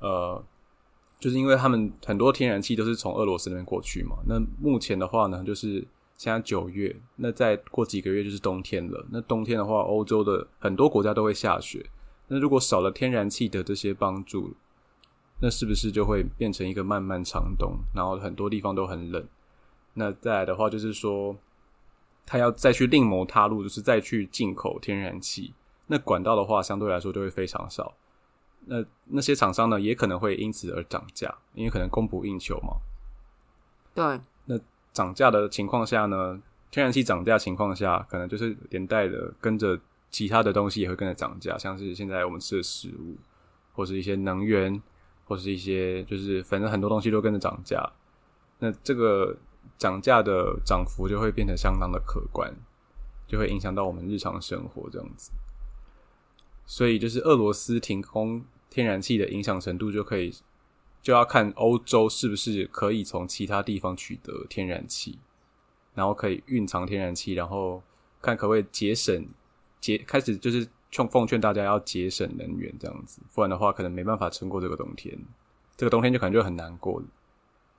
[0.01, 0.45] 呃，
[1.19, 4.19] 就是因为他们很多天然气都是从俄罗斯那边过去嘛。
[4.27, 5.83] 那目前的话呢，就是
[6.19, 9.07] 现在九月，那再过几个月就是冬天了。
[9.11, 11.87] 那冬天的话，欧洲的很多国家都会下雪。
[12.27, 14.55] 那如果少了天然气的这些帮助，
[15.41, 17.77] 那是不是就会变成一个漫漫长冬？
[17.95, 19.27] 然后很多地方都很冷。
[19.95, 21.37] 那再来的话，就是说，
[22.27, 25.55] 他要再去另谋他路，就是再去进口天然气。
[25.87, 27.95] 那管道的话，相对来说就会非常少。
[28.67, 32.77] 那那些厂商呢，也可能会因此而涨价，因为可能供不应求嘛。
[33.95, 34.61] 对，那
[34.93, 43.17] 涨价的情况下呢，天然气涨价情况下，可能就是连带的跟着其他的东西也会跟着涨价，像是现在我们吃的食物，
[43.73, 44.81] 或是一些能源，
[45.29, 47.93] 或是一些就是反正很多东西都跟着涨价。
[48.59, 49.37] 那这个
[49.77, 52.53] 涨价的涨幅就会变得相当的可观，
[53.27, 55.31] 就会影响到我们日常生活这样子。
[56.67, 60.35] 所以就是俄罗斯停工天然气的影响程度，就可以
[61.01, 65.19] 就要看欧洲是不是可以从其他地方取得天然气，
[65.95, 67.83] 然后可以蕴藏天然气，然后
[68.21, 69.27] 看可不可以节省
[69.81, 75.19] 节开始就是劝奉劝大家要节省能源这样子，不然的话可能没办法撑过这个冬天，
[75.77, 77.03] 这个冬天就可能就很难过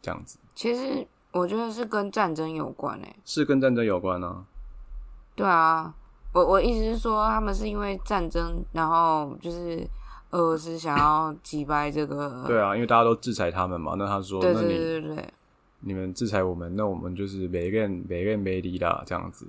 [0.01, 4.45] 这样子，其实我觉得是跟战争有关诶、是跟战争有关呢、
[5.35, 5.93] 对啊，
[6.33, 9.87] 我我意思是说，他们是因为战争，然后就是
[10.31, 15.33] 俄罗斯想要击败这个， 对啊，因为大家都制裁他们嘛，那他说，对对对
[15.81, 19.47] 你们制裁我们，那我们就是每个人每个人没离啦，这样子。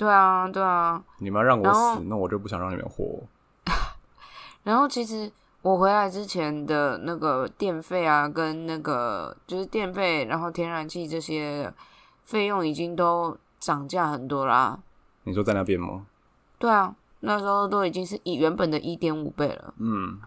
[0.00, 1.04] 对啊对啊。
[1.18, 3.20] 你们要让我死，那我就不想让你们活。
[4.64, 11.70] 然后其实我回来之前的那个电费啊，跟那个就是电费，然后天然气这些
[12.24, 14.78] 费用已经都涨价很多啦。
[15.24, 16.06] 你说在那边吗？
[16.58, 20.18] 对啊，那时候都已经是以原本的一点五倍了，嗯，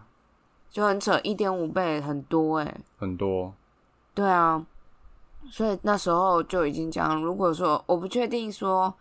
[0.70, 3.52] 就很扯，一点五倍很多诶、很多。
[4.14, 4.64] 对啊，
[5.50, 8.94] 所以那时候就已经讲，如果说我不确定说，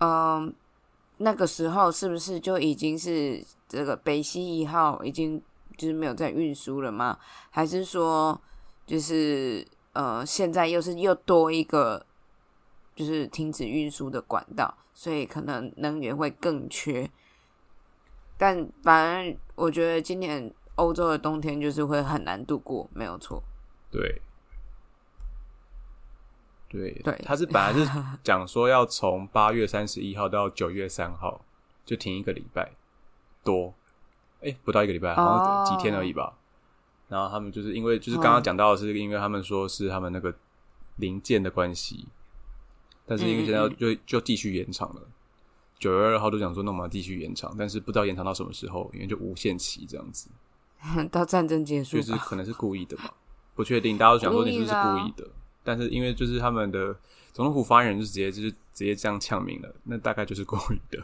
[0.00, 0.52] 嗯、
[1.18, 5.40] 那个时候是不是就已经是这个北溪一号已经
[5.76, 7.18] 就是没有在运输了吗？
[7.50, 8.38] 还是说
[8.86, 12.04] 就是呃现在又是又多一个
[12.96, 17.08] 就是停止运输的管道，所以可能能源会更缺。
[18.36, 23.42] 但反正我觉得今年欧洲的冬天就是会很难度过，没有错。
[23.90, 24.20] 对，
[26.70, 27.84] 对，对他是本来是
[28.22, 31.44] 讲说要从八月三十一号到九月三号
[31.84, 32.70] 就停一个礼拜
[33.42, 33.74] 多，
[34.40, 36.38] 哎、不到一个礼拜，好哦像几天而已吧。
[37.08, 40.32] 然后他们就是因为就是刚刚讲到的是，因为他们说是他们那个
[40.96, 42.06] 零件的关系，
[43.04, 45.02] 但是因为现在就就继续延长了。
[45.76, 50.28] 九月二号都讲说，那我们要继续延长，但是不知道延长到什么时候，因为就无限期这样子。
[51.10, 51.96] 到战争结束。
[51.96, 53.10] 就是可能是故意的嘛，
[53.54, 53.98] 不确定。
[53.98, 55.26] 大家都想说你是不是故意的？
[55.62, 56.96] 但是因为就是他们的
[57.32, 61.02] 总统府发言人就直接就是直接这样呛明了，那大概就是过于的。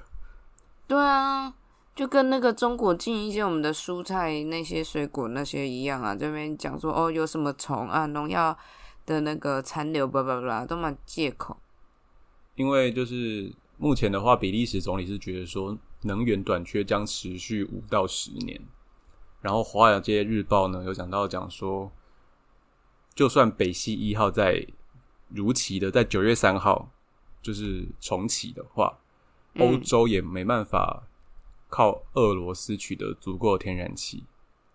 [0.87, 1.53] 对啊，
[1.95, 8.57] 就跟那个中国进一些我们的蔬菜、那些水果那些一样啊，这边讲说哦有什么虫啊，农药
[9.05, 11.57] 的那个残留，巴拉巴拉，都蛮借口。
[12.55, 18.61] 因为就是目前的话，比利时总理是觉得说能源短缺将持续五到十年。
[19.43, 21.93] 然后《华尔街日报》呢有讲到讲说，
[23.17, 24.65] 就算北溪一号在
[25.29, 26.89] 如期的在九月三号
[27.43, 28.99] 就是重启的话，
[29.59, 31.03] 欧洲也没办法
[31.69, 34.23] 靠俄罗斯取得足够的天然气，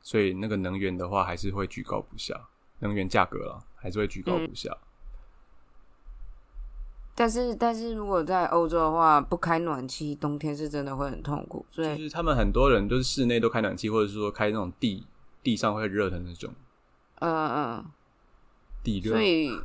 [0.02, 2.50] 所以那个能源的话还是会居高不下，
[2.80, 4.76] 能源价格了还是会居高不下。
[7.14, 11.64] 但是，但是如果在欧洲的话，不开暖气，冬天是真的会很痛苦。
[11.70, 15.06] 所以，就是他们很多人都是室内都开暖气，或者是说开那种地
[15.44, 16.52] 地上会热的那种。
[17.20, 17.86] 嗯嗯。
[19.04, 19.62] 所以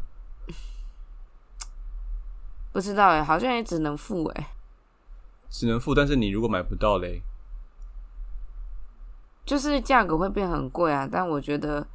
[2.73, 4.49] 不知道哎，好像也只能付哎。
[5.49, 7.23] 只能付，但是你如果买不到嘞，
[9.47, 11.09] 就是价格会变很贵啊。
[11.11, 11.87] 但我觉得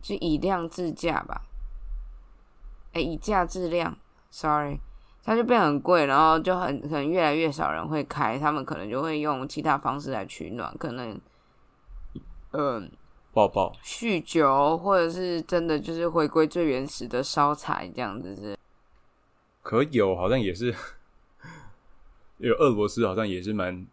[0.00, 1.42] 就以量制价吧。
[2.92, 3.96] 哎，以价质量。
[4.30, 4.78] Sorry，
[5.24, 11.20] 它就变很贵，然后就很可能越来越少人会开，他们可能就会用其他方式来取暖，可能，
[12.52, 12.90] 嗯，
[13.32, 18.58] 抱抱，酗酒，或者是真的就是回归最原始的烧柴这样子是。
[19.62, 20.74] 可有好像也是，
[22.38, 23.86] 有俄罗斯好像也是蛮，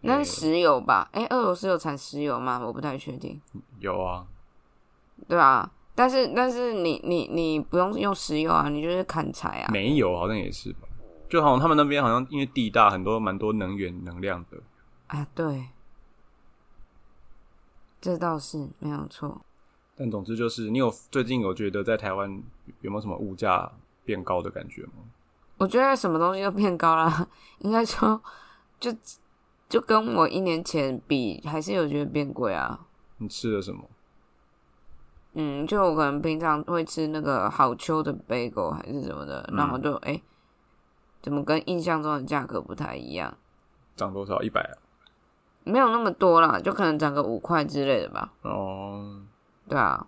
[0.00, 1.08] 那是石油吧？
[1.12, 2.62] 哎，俄罗斯有产石油吗？
[2.64, 3.40] 我不太确定。
[3.80, 4.26] 有啊，
[5.28, 5.70] 对啊。
[5.94, 9.70] 但是但是你你你不用用石油啊，你就是砍柴啊。
[9.72, 10.80] 没有，好像也是吧。
[11.28, 14.58] 就好像他们那边好像因为地大，很多蛮多能源能量的。
[15.08, 15.64] 啊，对，
[18.00, 19.40] 这倒是没有错。
[19.96, 22.30] 但总之就是，你有最近有觉得在台湾
[22.80, 23.72] 有没有什么物价
[24.04, 24.92] 变高的感觉吗？
[25.58, 27.28] 我觉得什么东西都变高了，
[27.60, 28.22] 应该说
[28.78, 28.94] 就
[29.68, 32.86] 就跟我一年前比，还是有觉得变贵啊。
[33.16, 33.88] 你吃了什么？
[35.32, 40.20] 嗯，就我可能平常会吃那个好秋的 bagel 还是什么的，然后就哎，
[41.22, 43.36] 怎么跟印象中的价格不太一样？
[43.96, 44.42] 涨多少？
[44.42, 44.76] 一百啊？
[45.66, 48.32] 没有那么多啦，就可能涨个五块之类的吧。
[48.42, 49.20] 哦，
[49.68, 50.06] 对啊。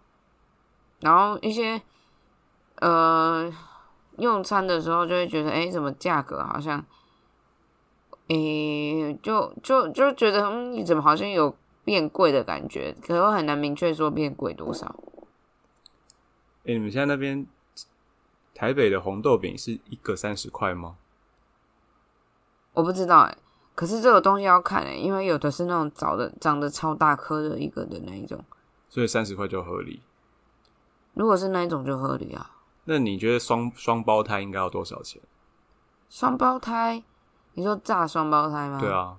[1.00, 1.82] 然后一些
[2.76, 3.52] 呃
[4.18, 6.84] 用餐的时候就会觉得，哎，怎么价格好像，
[8.28, 12.94] 诶，就就就觉得，嗯，你怎么好像有变贵的感觉？
[13.02, 14.94] 可是很难明确说变贵多少。
[16.64, 17.46] 哎，你们现在那边
[18.54, 20.96] 台北的红豆饼是一个三十块吗？
[22.74, 23.36] 我不知道哎，
[23.78, 28.44] 可是这个东西要看哎，因为有的是那种长的长得超大颗的一个的那一种，
[28.88, 30.02] 所以三十块就合理。
[31.14, 32.50] 如果是那一种就合理啊。
[32.86, 35.22] 那你觉得双双胞胎应该要多少钱？
[36.08, 37.04] 双胞胎？
[37.52, 38.80] 你说炸双胞胎吗？
[38.80, 39.16] 对啊。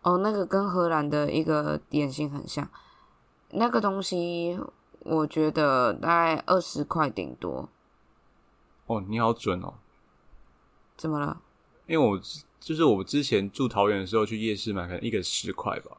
[0.00, 2.66] 哦，那个跟荷兰的一个点心很像，
[3.50, 4.58] 那个东西。
[5.00, 7.68] 我觉得大概二十块顶多。
[8.86, 9.74] 哦，你好准哦！
[10.96, 11.42] 怎么了？
[11.86, 12.18] 因为我
[12.64, 15.90] 就是我之前住桃园的时候去夜市买，可能一个十块吧，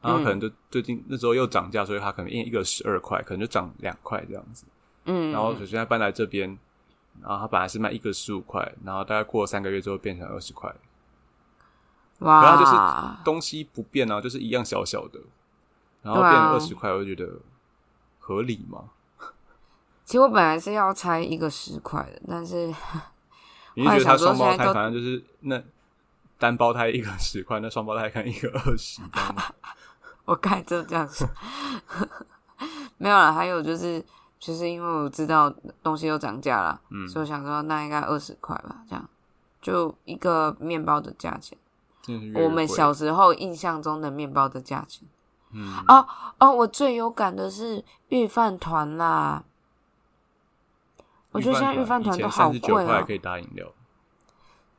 [0.00, 4.64] 然后可能就最近那时候又涨价，所以它可能一一个十二块，可能就涨两块这样子。
[5.04, 5.30] 嗯。
[5.30, 6.58] 然后首先搬来这边，
[7.22, 10.74] 然后他本来是卖一个十五块，然后大概过了三个月之后变成二十块。
[12.18, 12.42] 哇！
[12.42, 15.20] 然后就是东西不变啊，就是一样小小的，
[16.02, 17.40] 然后变成二十块，我就觉得。
[18.22, 18.90] 合理吗？
[20.04, 22.72] 其实我本来是要拆一个十块的，但是
[23.74, 25.60] 你觉得他 双胞胎反正就是那
[26.40, 29.02] 单胞胎一个十块，那双胞胎看一个二十，
[30.24, 31.28] 我该就这样说。
[32.96, 34.02] 没有了，还有就是，
[34.38, 39.08] 就是因为我知道东西又涨价了，嗯，所以我想说那应该二十块吧，这样
[39.60, 41.58] 就一个面包的价钱，
[42.34, 45.06] 我们小时候印象中的面包的价钱。
[45.52, 46.06] 嗯哦
[46.38, 49.42] 哦，我最有感的是御饭团啦。
[51.32, 53.02] 我觉得现在御饭团都好贵啊。
[53.02, 53.66] 可以打饮料。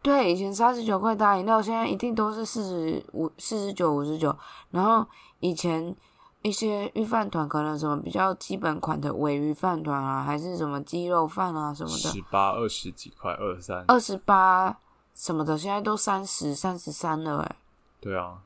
[0.02, 4.36] 对，以前三十九块打饮料，现在一定都是四十五、四十九、五十九。
[4.72, 5.06] 然后
[5.40, 5.96] 以前
[6.42, 14.80] 一些御饭团可能什么比较基本款的尾鱼饭团啊，还是什么鸡肉饭啊什么的，十八、二十几块，二三、二十八
[15.14, 17.56] 什么的，现在都三十三十三了哎。
[18.00, 18.42] 对啊。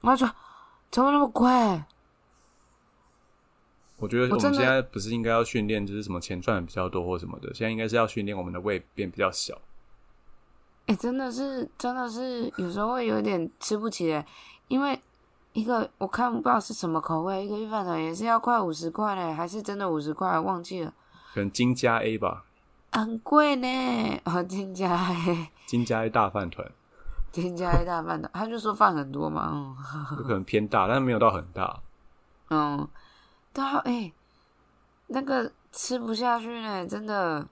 [0.00, 0.30] 我说。
[0.90, 1.44] 怎么那么贵？
[3.98, 7.52] 我觉得我们现在不是应该要训练，就是什么钱赚的比较多或什么的。
[7.52, 9.60] 现在应该是要训练我们的胃变比较小。
[10.88, 14.24] 哎，真的是，真的是，有时候会有点吃不起，
[14.68, 14.98] 因为
[15.52, 20.40] 一个我看不知道是什么口味，一个御饭团也是要快五十块嘞，还是真的五十块？
[20.40, 20.94] 忘记了，
[21.34, 22.42] 可能金加 A 吧，
[22.92, 23.68] 很贵呢。
[24.24, 26.66] 哦，金加 A，金加 A 大饭团，
[27.30, 31.80] 金加 A 大饭团，他就说饭很多嘛，嗯 有可能偏大，但没有到很大。
[32.48, 32.88] 嗯，
[33.52, 34.10] 对啊，哎、
[35.08, 37.46] 那个吃不下去呢，真的。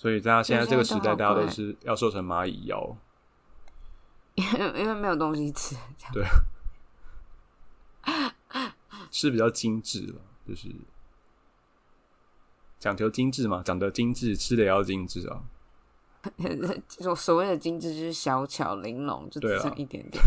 [0.00, 2.96] 所以大家现在这个时代，大家都是要瘦成蚂蚁腰。
[4.34, 6.30] 因 为因为没有东西吃，这样
[9.10, 10.14] 吃 比较精致了，
[10.48, 10.74] 就是
[12.78, 15.42] 讲求精致嘛，长得精致，吃的也要精致啊。
[16.88, 20.24] 这种所谓的精致就是小巧玲珑，就对啊只剩一点点。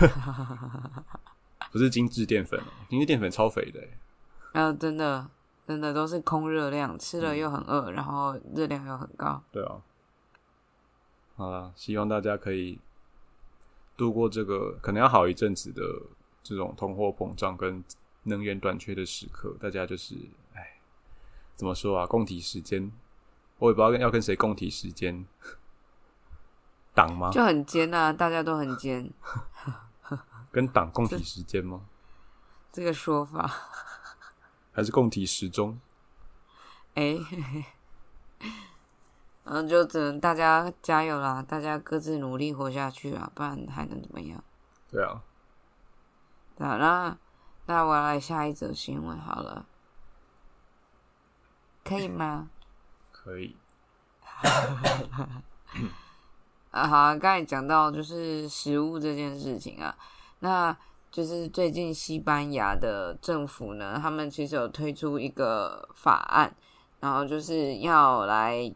[1.72, 3.98] 不是精致淀粉哦，精致淀粉超肥的欸，
[4.52, 5.28] 然后真的
[5.68, 9.42] 真的都是空热量，吃了又很饿，然后热量又很高。
[9.52, 9.82] 对啊。
[11.36, 12.80] 好啦，希望大家可以
[13.98, 15.82] 度过这个可能要好一阵子的
[16.44, 17.84] 这种通货膨胀跟
[18.24, 19.56] 能源短缺的时刻。
[19.60, 20.16] 大家就是，
[20.54, 20.78] 哎，
[21.56, 22.06] 怎么说啊？
[22.06, 22.92] 共体时间，
[23.58, 25.26] 我也不知道跟要跟谁共体时间，
[26.94, 27.32] 党吗？
[27.32, 29.10] 就很尖啊，大家都很尖，
[30.52, 31.82] 跟党共体时间吗？
[32.72, 33.52] 这个说法，
[34.74, 35.80] 还是供体时钟？
[36.96, 37.18] 哎、
[39.46, 44.44] 嗯，就只能大家加油啦，大家各自努力活下去啊，不然还能怎么样？
[44.92, 45.24] 对啊，
[46.58, 47.18] 那
[47.66, 49.66] 那我来下一则新闻好了，
[51.84, 52.50] 可以吗？
[53.12, 53.56] 可以。
[56.72, 59.96] 啊，好啊，刚才讲到就是食物这件事情啊，
[60.40, 60.78] 那
[61.14, 66.52] 就是最近西班牙的政府呢，他们其实有推出一个法案，
[67.00, 68.74] 然后就是要来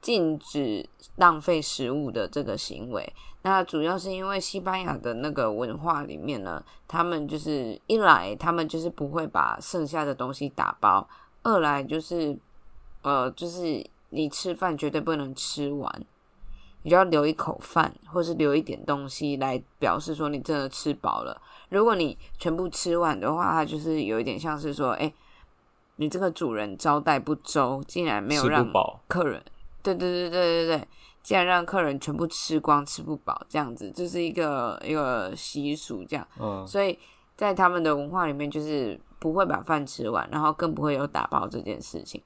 [0.00, 3.12] 禁止浪费食物的这个行为。
[3.42, 11.08] 那主要是因为西班牙的那个文化里面呢，他们就是一来他们就是不会把剩下的东西打包，
[11.42, 12.38] 二来就是
[13.02, 16.06] 呃，就是你吃饭绝对不能吃完。
[16.82, 21.40] 你就要留一口饭，或是留一点东西来表示说你真的吃饱了。
[21.68, 25.12] 如果你全部吃完的话，它就是有一点像是说，哎、
[25.96, 28.66] 你这个主人招待不周，竟然没有让，
[29.06, 29.42] 客人，
[29.82, 30.88] 对对对对对对，
[31.22, 36.26] 竟然让客人全部吃光吃不饱，这样子就是一个一个习俗，这样。
[36.40, 36.98] 嗯，所以
[37.36, 42.20] 在他们的文化里面，就是不会把饭吃完，然后更不会有打包这件事情。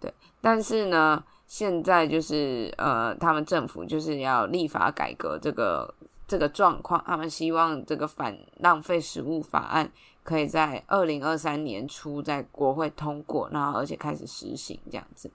[0.00, 5.92] 对，但是呢，现在就是呃，他们政府就是要立法改革这个
[6.26, 9.90] 这个状况，他们希望这个反浪费食物法案
[10.22, 15.30] 可以在二零二三年初在国会通过，然后而且开始实行这样子。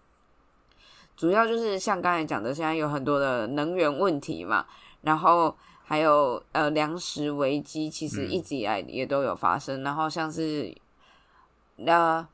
[1.17, 4.65] 主要就是像刚才讲的，现在有很多的能源问题嘛，
[5.01, 9.81] 然后还有呃粮食危机，其实一直以来也都有发生。
[9.81, 10.75] 然后像是
[11.83, 12.27] 呃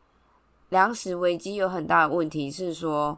[0.68, 3.18] 粮食危机有很大的问题是说，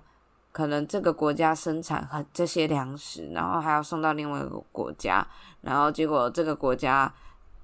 [0.51, 5.25] 可能这个国家生产很这些粮食，然后还要送到另外一个国家，
[5.61, 7.11] 然后结果这个国家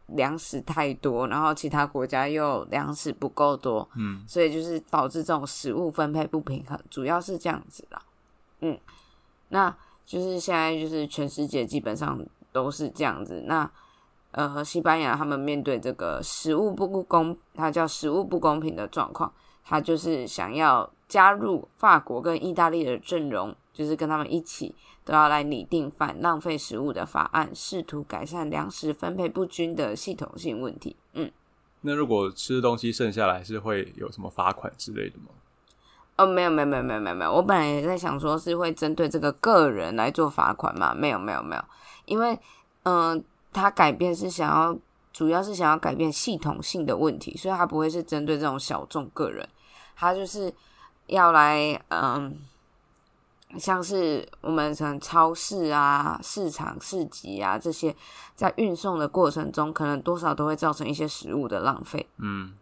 [0.07, 8.01] 粮食太多，然后其他国家又粮食不够多，嗯，所以就是导致这种食物分配不平衡，主要是这样子啦。
[8.61, 8.79] 嗯，
[9.49, 12.17] 那就是现在就是全世界基本上
[12.53, 13.43] 都是这样子。
[13.45, 13.69] 那
[14.31, 19.31] 呃，西班牙他们面对这个食物不公，它叫食物不公平的状况，
[19.65, 30.95] 它就是想要加入法国跟意大利的阵容，就是跟他们一起都要来拟定反浪费食物的法案，试图改善粮食分配不均的系统性问题。
[31.13, 31.31] 嗯。
[31.81, 35.25] 那如果吃的东西剩下来，是会有什么罚款之类的吗？
[36.17, 41.63] 哦，没有没有没有没有没有没有，我本来也在想说是会针对这个个人来做罚款嘛，没有没有没有，
[42.05, 42.33] 因为
[42.83, 44.77] 嗯、呃他改变是想要，
[45.13, 49.47] 主要是想要改变系统性的问题，所以他不会是针对这种小众个人，
[49.95, 50.53] 他就是
[51.07, 52.39] 要来嗯。
[53.57, 57.95] 像是我们可能超市啊、市场、市集啊这些，
[58.35, 62.05] 在运送的过程中，可能多少都会造成一些食物的浪费。
[62.17, 62.53] 嗯，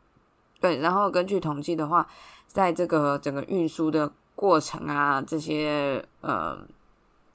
[0.62, 2.08] 对，然后根据统计的话，
[2.48, 6.56] 在这个整个运输的过程啊，这些呃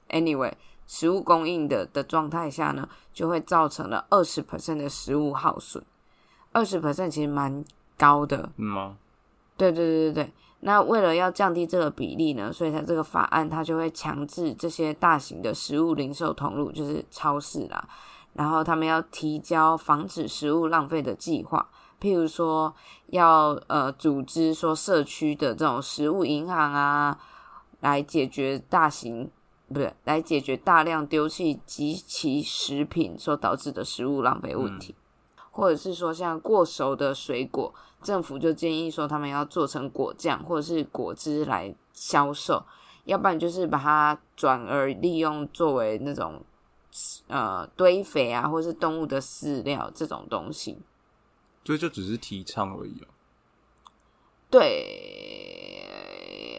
[0.09, 0.53] ，anyway，
[0.87, 5.83] 食物供应的的状态下呢，就会造成了二十 percent 的食物耗损。
[6.53, 7.63] 二十 percent 其实蛮
[7.97, 8.97] 高的，嗯吗？
[9.57, 10.33] 对对对对对。
[10.63, 17.87] 那为了要降低这个比例呢，所以它这个法案它就会强制这些大型的食物零售通路，就是超市啦，
[18.33, 21.67] 然后他们要提交防止食物浪费的计划，
[21.99, 22.73] 譬如说
[23.07, 27.17] 要呃组织说社区的这种食物银行啊，
[27.79, 29.29] 来解决大型
[29.67, 34.93] 不对，来解决大量丢弃及其食品所导致的食物浪费问题。
[35.51, 42.65] 或者是说像过熟的水果，政府就建议说他们要做成果酱或者是果汁来销售，
[43.03, 46.41] 要不然就是把它转而利用作为那种
[47.27, 50.79] 呃堆肥啊，或是动物的饲料这种东西。
[51.63, 53.07] 所以就只是提倡而已啊。
[54.49, 54.61] 对，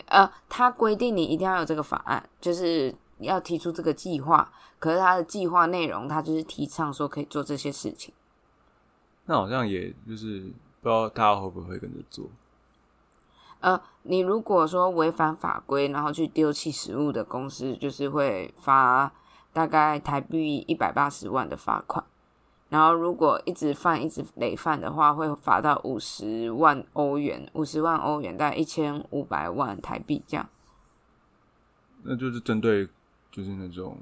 [0.06, 4.52] 呃，他规定你一定要有这个法案，就是要提出这个计划。
[4.78, 8.14] 可是他的计划内容，他就是提倡说可以做这些事情。
[9.26, 10.40] 那好像也就是
[10.80, 12.28] 不知道大家会不会跟着做。
[13.60, 19.12] 呃，你如果说违反法规，然后去丢弃食物的公司，就是会罚
[19.52, 22.04] 大概台币一百八十万的罚款。
[22.68, 30.48] 然后如果一直犯、一直累犯的话，会罚到五十万欧元，五十万欧元大概一千五百万台币这样。
[32.02, 32.88] 那就是针对
[33.30, 33.98] 就是那种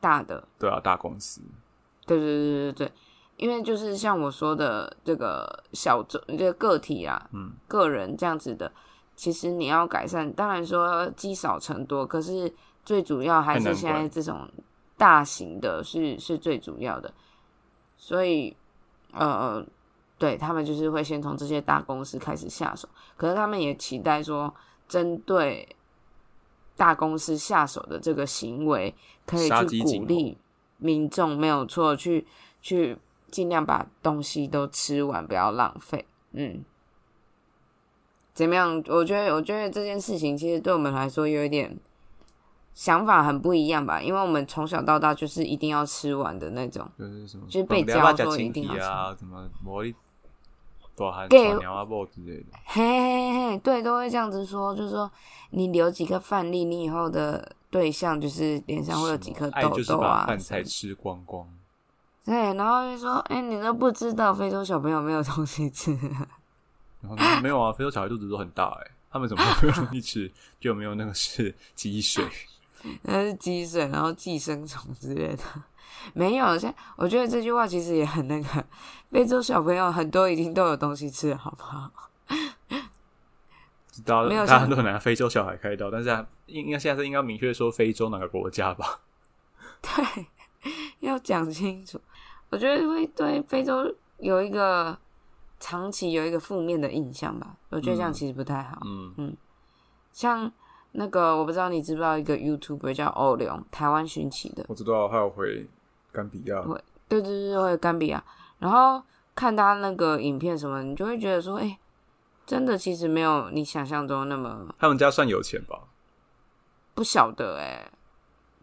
[0.00, 1.40] 大的，对啊，大公司。
[2.04, 2.92] 对对对对对，
[3.40, 8.70] 因为就是像我说的这个小众这个个体啊，嗯，个人这样子的，
[9.16, 12.52] 其实你要改善，当然说积少成多，可是
[12.84, 14.46] 最主要还是现在这种
[14.98, 17.10] 大型的是是最主要的。
[17.96, 18.54] 所以，
[19.12, 19.64] 呃，
[20.18, 22.86] 对他们就是会先从这些大公司开始下手，
[23.16, 24.54] 可是他们也期待说，
[24.86, 25.66] 针对
[26.76, 30.36] 大公司下手的这个行为，可以去鼓励
[30.76, 32.26] 民众，没有错，去
[32.60, 32.98] 去
[33.30, 36.04] 尽量把东西都吃完，不要浪费。
[36.32, 36.64] 嗯，
[38.34, 38.82] 怎么样？
[38.88, 41.78] 我觉得，我觉得这件事情其实对我们来说有一点。
[42.72, 49.44] 想法很不一样吧，因为我们从小到大就是一定要吃完的那种，就是什么，就是被教说一定要吃啊，什么
[51.28, 55.10] 给鸟啊包之类的，嘿嘿嘿，对，都会这样子说，就是说
[55.50, 61.46] 你留几个饭粒，你以后的对象就是脸上会有几颗痘痘啊，饭菜吃光光。
[62.30, 65.90] 对，然后就说，哎，你都不知道非洲小朋友没有东西吃，
[67.00, 70.30] 然 后没有啊，非洲小孩肚子都很大，哎，他们怎么没有东西吃？
[70.60, 72.24] 就没有那个是积水。
[73.02, 75.42] 那是积水，然后寄生虫之类的，
[76.14, 76.56] 没有。
[76.56, 78.64] 现我觉得这句话其实也很那个，
[79.10, 81.90] 非洲小朋友很多已经都有东西吃，好不好？
[83.90, 86.08] 知道，大家都很难非洲小孩开刀，但是
[86.46, 89.00] 应应该现在是应该明确说非洲哪个国家吧？
[89.82, 90.26] 对，
[91.00, 92.00] 要讲清楚。
[92.50, 94.96] 我觉得会对非洲有一个
[95.58, 97.56] 长期有一个负面的印象吧。
[97.70, 98.78] 我觉得这样其实不太好。
[98.84, 99.36] 嗯嗯，
[100.12, 100.52] 像。
[100.92, 104.64] 那个我不知道你知不知道一个 YouTuber 叫欧龙，台湾寻奇的。
[104.66, 105.64] 我知道，还有回
[106.10, 106.60] 甘比亚。
[106.62, 108.20] 会，对对对，会甘比亚。
[108.58, 109.00] 然后
[109.32, 111.78] 看他那个影片什么，你就会觉得说，哎，
[112.44, 114.66] 真的其实没有你想象中那么。
[114.80, 115.78] 他们家算有钱吧？
[116.92, 117.88] 不晓得哎，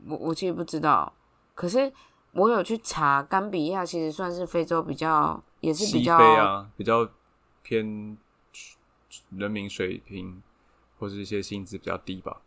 [0.10, 1.14] 我我其实不知道。
[1.56, 1.90] 可是
[2.38, 7.10] 我有去查，甘比亚其实算是非洲比较，也是比较啊，比较
[7.62, 8.18] 偏
[9.32, 10.42] 人民水平。
[11.00, 12.42] 或者一些薪资比较低吧，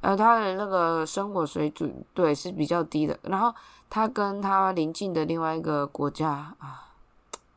[0.00, 3.16] 呃，他的那个生活水准对是比较低的。
[3.22, 3.54] 然后
[3.88, 6.90] 他跟他邻近的另外一个国家啊，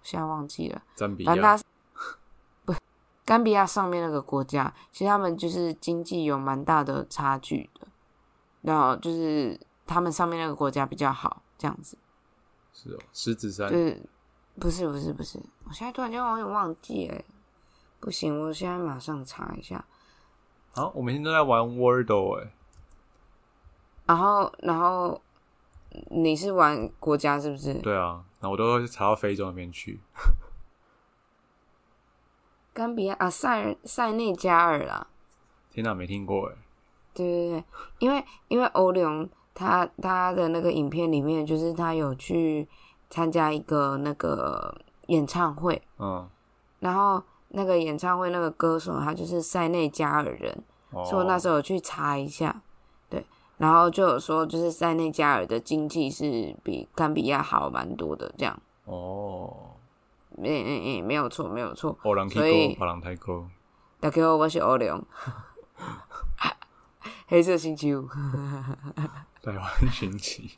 [0.04, 1.60] 现在忘记了，赞比亚，
[2.66, 2.76] 不，
[3.26, 7.88] 甘比亚上面那个国家，其实他们就是经济有蛮大的差距的。
[8.62, 11.98] 然后就是他们上面那个国家比较好，这样子。
[12.74, 14.02] 是哦，狮子山，对，
[14.60, 17.24] 不是不是不是，我现在突然间有点忘记哎，
[18.00, 19.86] 不行，我现在马上查一下。
[20.74, 22.52] 啊，我每天都在玩 Wordle 哎，
[24.06, 25.22] 然后，然后
[26.10, 27.76] 你是玩国家是不是？
[27.76, 30.02] 对啊，那我都会查到非洲那边去。
[32.74, 35.08] 冈比亚啊，塞塞内加尔啦。
[35.70, 36.56] 天哪，没听过哎。
[37.14, 37.64] 对对对，
[38.00, 42.68] 因为因为欧龙他他的那个影片里面，就是他有去
[43.10, 46.30] 参加一个那个演唱会，嗯，
[46.80, 47.24] 然后。
[47.50, 52.54] 那个演唱会那个歌手，他就是塞内加尔人，所以我那时候有去查一下，
[53.08, 53.26] 对，
[53.58, 58.60] 然后就有说，就是塞内加尔的经济是比甘比亚好蛮多的，这样。
[58.84, 59.56] 哦，
[60.32, 61.98] 没，嗯嗯，没有错，没有错。
[62.30, 63.46] 所以，巴郎太高。
[64.02, 65.02] 大家好，我是欧良。
[67.28, 68.06] 黑色星期五。
[69.46, 70.58] 台湾寻奇。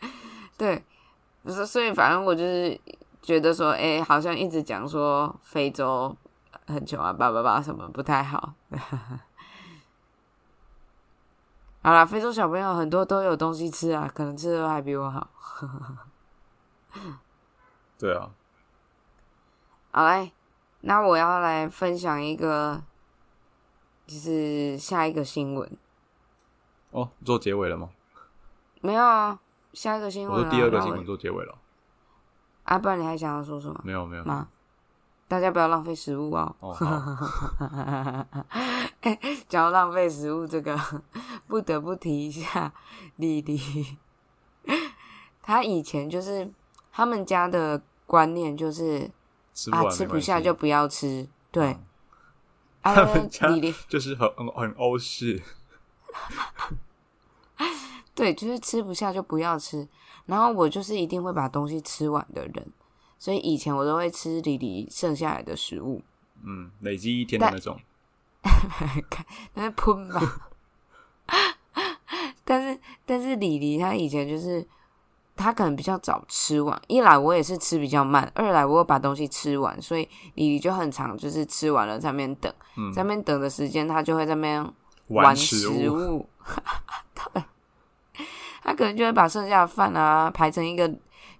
[0.58, 0.84] 对，
[1.42, 2.80] 不是，所以反正我就是。
[3.24, 6.16] 觉得说，哎，好像一直讲说非洲
[6.66, 8.54] 很穷啊，叭叭叭什么不太好。
[11.84, 15.30] 好啦，非洲小朋友很多都有东西吃啊，可能吃的还比我好。
[17.96, 18.28] 对啊。
[19.92, 20.32] 好嘞，
[20.80, 22.82] 那我要来分享一个，
[24.04, 25.78] 就是下一个新闻。
[26.92, 27.90] 哦，做结尾了吗？
[28.80, 29.38] 没有啊，
[29.72, 30.44] 下一个新闻。
[30.44, 31.58] 我第二个新闻做结尾了。
[32.64, 34.24] 啊，不然你还想要说什么没有没有。
[34.24, 34.48] 吗？
[35.28, 36.54] 大家不要浪费食物哦。
[36.60, 36.86] 哦，好，
[39.00, 39.18] 哎，
[39.48, 40.78] 讲到浪费食物这个，
[41.48, 42.72] 不得不提一下
[43.16, 43.96] 丽丽。
[45.40, 46.48] 她以前就是
[46.92, 49.10] 他们家的观念就是
[49.70, 51.26] 啊，吃不下就不要吃。
[51.50, 51.78] 对，
[52.82, 55.42] 啊他们家丽丽就是很很很欧式，
[58.14, 59.88] 对，就是吃不下就不要吃。
[60.26, 62.72] 然后我就是一定会把东西吃完的人，
[63.18, 66.00] 所以以前我都会吃李黎剩下来的食物，
[66.44, 67.78] 嗯，累积一天的那种。
[69.54, 70.50] 那是喷吧。
[72.44, 74.66] 但是但是李黎他以前就是
[75.34, 84.72] 他可能比较早吃完，一来我也是吃比较慢，二来我有把东西吃完，所以李黎就很长，就是吃完了在那边等，嗯，在那边等的时间，他就会在那边
[85.12, 86.28] 玩食食物，物，
[87.32, 87.42] 对，
[88.62, 90.90] 他可能就会把剩下的饭啊排成一个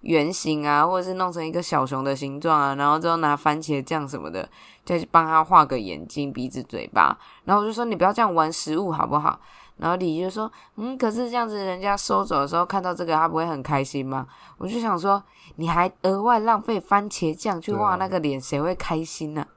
[0.01, 4.47] 圆形啊，或者是弄成一个小熊的形状啊，然后之后拿番茄酱什么的，
[4.85, 9.39] 再去帮他画个眼睛、鼻子、嘴巴，然后我就说你不要这样玩食物好不好？
[9.77, 14.27] 然后李就说，嗯，可是这样子人家收走的时候看到这个，他不会很开心吗？
[14.59, 15.21] 我就想说，
[15.55, 19.47] 你还额外浪费番茄酱去画那个脸，谁会开心呢、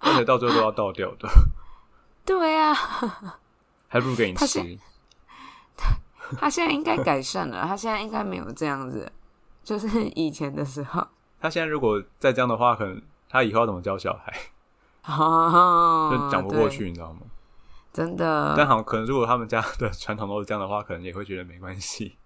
[0.00, 1.26] 而且到最后都要倒掉的，
[2.28, 2.74] 对啊，
[3.88, 4.78] 还不如给你吃是。
[6.38, 9.10] 他现在应该改善了，他现在应该没有这样子，
[9.64, 11.06] 就是以前的时候。
[11.40, 13.00] 他现在如果再这样的话，可能
[13.30, 14.30] 他以后要怎么教小孩，
[15.06, 17.20] 哦，就讲不过，去，你知道吗？
[17.94, 18.54] 真的。
[18.58, 22.18] 但好像可能如果他们家的传统都是这样的话，可能也会觉得没关系。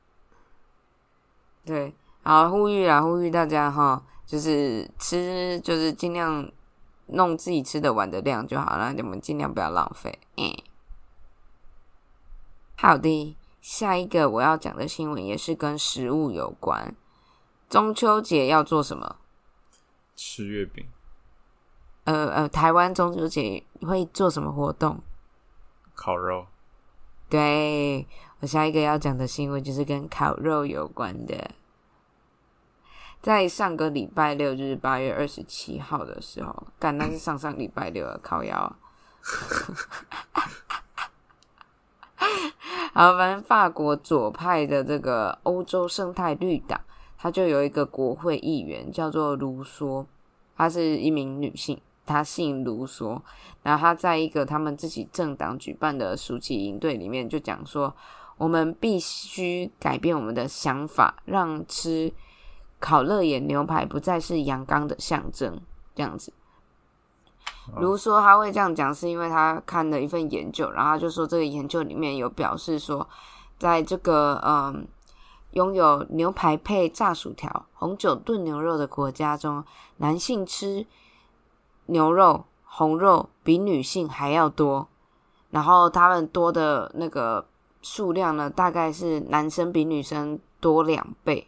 [1.66, 6.50] 对，好，呼吁啊，呼吁大家哈，就是吃，就是尽量
[7.12, 10.18] 弄自己吃得完的量就好了，你们尽量不要浪费。
[10.36, 10.54] 嗯，
[12.76, 16.94] 好的，下一个我要讲的新闻也是跟食物有关。
[17.68, 19.16] 中秋节要做什么？
[20.16, 20.86] 吃月饼，
[22.04, 25.00] 呃呃，台湾中秋节会做什么活动？
[25.94, 26.46] 烤肉，
[27.28, 28.06] 对
[28.40, 31.50] 我下一个要讲的新闻就是跟烤肉有关的。
[33.22, 38.76] 在上个礼拜六，就是八月二十七号的时候，干那是上上礼拜六的烤腰。
[42.92, 46.80] 好，反正法国左派的这个欧洲生态绿党，
[47.18, 50.04] 它就有一个国会议员叫做卢梭，
[50.56, 53.20] 她是一名女性，她姓卢梭。
[53.62, 57.94] 然后她在一个他们自己政党举办的暑期营队里面就讲说，
[58.38, 62.12] 我们必须改变我们的想法，让吃
[62.80, 65.60] 烤乐眼牛排不再是阳刚的象征，
[65.94, 66.32] 这样子。
[67.76, 73.06] 如说他会这样讲，是因为他看了一份研究，然后他就说这个研究里面有表示说，
[73.58, 74.88] 在这个嗯
[75.52, 79.62] 拥有牛排配炸薯条、红酒炖牛肉的国家中，
[79.98, 80.84] 男性吃
[81.86, 84.88] 牛肉、红肉比女性还要多，
[85.50, 87.46] 然后他们多的那个
[87.82, 91.46] 数量呢，大概是男生比女生多两倍。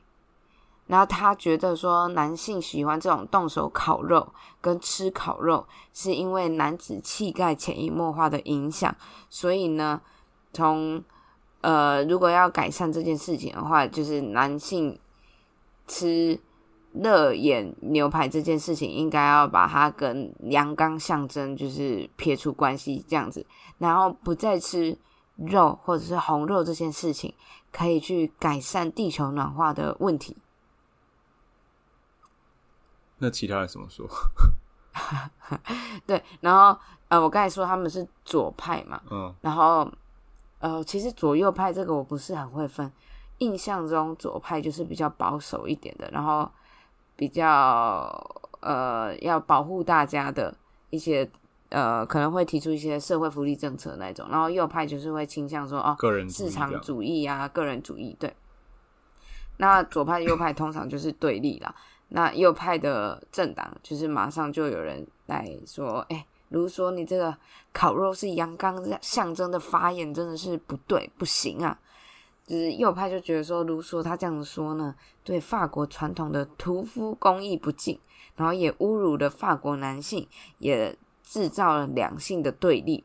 [0.93, 4.31] 然后他觉得说，男性喜欢这种动手烤肉
[4.61, 8.95] 跟吃烤肉，是因为男子气概潜移默化的影响。
[9.31, 9.99] 所以呢，
[10.53, 11.03] 从
[11.63, 14.99] 呃，如果要改善这件事情的话，就是男性
[15.89, 16.39] 吃
[16.93, 23.47] 热眼牛排这件事情，应该要把它跟阳刚象征就是撇除关系，这样子，
[23.79, 24.95] 然后不再吃
[25.37, 27.33] 肉或者是红肉这件事情，
[27.73, 30.37] 可以去改善地球暖化的问题。
[33.23, 34.05] 那其他人怎么说？
[36.05, 39.89] 对，然后呃，我刚才说他们是左派嘛，嗯，然后
[40.59, 42.91] 呃，其实左右派这个我不是很会分，
[43.39, 46.51] 印象中左派就是比较保守一点的，然后
[47.15, 48.11] 比较
[48.59, 50.53] 呃要保护大家的
[50.91, 51.31] 一些
[51.69, 58.35] 呃可能会提出一些社会福利政策那种，然后右派就是会倾向说哦个人市场主义啊，个人主义对。
[59.59, 61.73] 那左派右派通常就是对立啦。
[62.15, 67.35] 那右派的政党就是马上就有人来说，哎、如说你这个
[67.73, 71.79] 烤肉是阳刚象征的发言，真的是不对，不行啊。
[72.47, 74.95] 就是右派就觉得说，卢梭他这样说呢，
[75.25, 77.99] 对法国传统的屠夫工艺不敬，
[78.37, 83.05] 然后也侮辱了法国男性，也制造了两性的对立。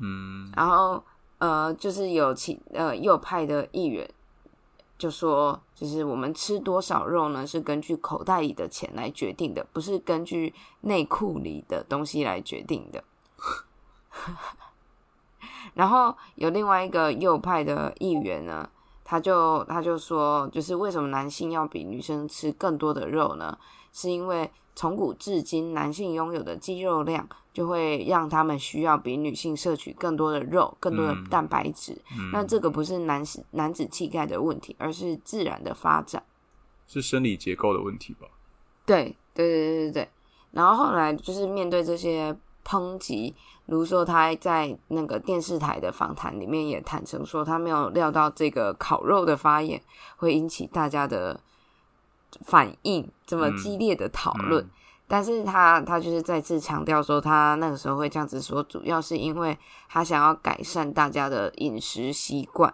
[0.00, 1.02] 嗯，然后
[1.38, 4.06] 呃，就是有其呃右派的议员
[5.02, 13.02] 就说，就是我们吃多少肉呢，是根据口袋里的钱来决定的，不是根据内裤里的东西来决定的。
[15.74, 18.70] 然后有另外一个右派的议员呢，
[19.02, 23.58] 他就他就说，就是为什么男性要比女生吃更多的肉呢？
[23.92, 31.96] 是因为从古至今，男性拥有的肌肉量就会让他们需要比女性摄取更多的肉、更多的嗯蛋白质。
[32.18, 36.22] 嗯，那这个不是男子男子气概的问题，而是自然的发展。
[36.86, 38.26] 是生理结构的问题吧？
[38.84, 40.08] 对对对对对对。
[40.50, 43.34] 然后后来就是面对这些抨击，
[43.66, 49.80] 卢梭他在那个电视台的访谈里面也坦诚说，他没有料到这个烤肉的发言
[50.16, 51.40] 会引起大家的
[52.40, 54.64] 反应这么激烈的讨论。
[54.64, 54.70] 嗯
[55.08, 62.72] 但是他他就是再次强调说，他那个时候会这样子说，主要是因为他想要改善大家的饮食习惯。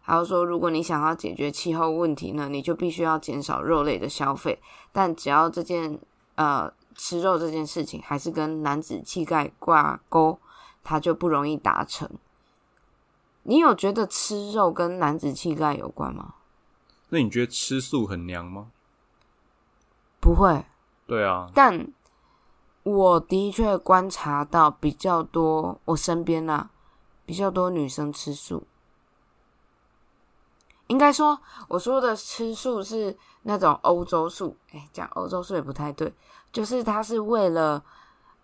[0.00, 4.56] 还有说，如果你想要解决气候问题呢，你就必须要减少肉类的消费。
[4.92, 5.98] 但只要这件
[6.36, 10.38] 呃吃肉这件事情还是跟男子气概挂钩，
[10.84, 12.08] 它就不容易达成。
[13.42, 16.34] 你有觉得吃肉跟男子气概有关吗？
[17.08, 18.68] 那你觉得吃素很娘吗？
[20.20, 20.66] 不会，
[21.06, 21.92] 对啊，但
[22.82, 26.70] 我的确观察到比较多，我身边啊
[27.24, 28.66] 比较多女生吃素。
[30.88, 36.12] 应该说，我说的吃素是那种欧洲素，哎，讲欧洲素也不太对，
[36.52, 37.84] 就是它是为了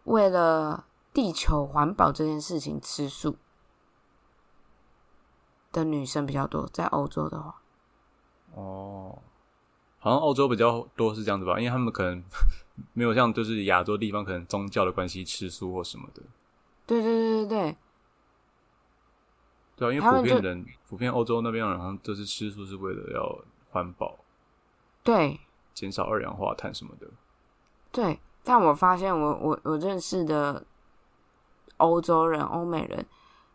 [0.04, 3.36] 为了地球环保这件事情吃素
[5.72, 7.60] 的女生比较多，在欧洲的话，
[8.54, 9.18] 哦，
[10.06, 12.22] 好像澳洲比较多是这样子吧，因为他们可能
[12.94, 16.22] 没有像就是亚洲地方可能宗教的关系吃素或什么的，
[16.86, 17.76] 对对对对对，
[19.74, 24.16] 对啊，因为普遍人普遍欧洲那边人好像都是吃素是为了要环保，
[25.02, 25.40] 对，
[25.74, 27.08] 减少二氧化碳什么的。
[27.90, 30.64] 对，但我发现我我我认识的
[31.78, 33.04] 欧洲人、欧美人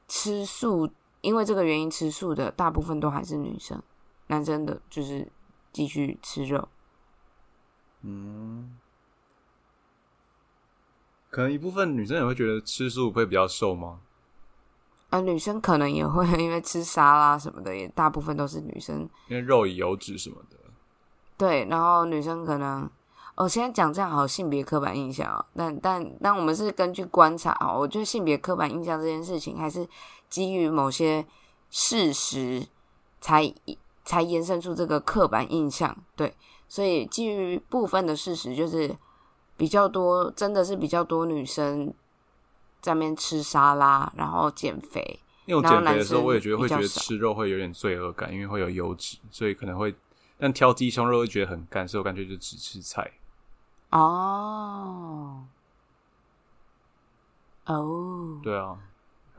[0.09, 0.89] 吃素，
[1.21, 3.81] 因为这个原因吃素的大部分都还是女生，
[4.27, 5.25] 男生的就是
[5.71, 6.67] 继续吃肉。
[8.01, 8.77] 嗯，
[11.29, 13.99] 可能一部分女生也会觉得吃素会比较瘦吗？
[15.11, 19.01] 啊，女生可能也会因为吃沙拉什么的，也大部分都是女生。
[19.27, 20.57] 因为肉以油脂什么的。
[21.37, 22.89] 对，然后女生可能，
[23.35, 29.85] 哦，现在讲这样好性别刻板印象哦，但但但我们是根据观察哦，我觉得性别刻板印象这件事情还是
[30.29, 31.25] 基于某些
[31.69, 32.65] 事实
[33.19, 33.43] 才
[34.03, 35.95] 才延伸出这个刻板印象。
[36.15, 36.35] 对，
[36.67, 38.95] 所以基于部分的事实，就是
[39.57, 41.93] 比较多，真的是比较多女生
[42.81, 45.19] 在那边吃沙拉，然后减肥。
[45.45, 49.93] 因为我减肥的时候，我也觉得会觉得吃肉会有点罪恶感，因为会有油脂，所以可能会，
[50.37, 53.11] 但挑鸡胸肉会觉得很干，所以我干脆就只吃菜。
[53.89, 55.43] 哦，
[57.65, 58.77] 哦，对啊，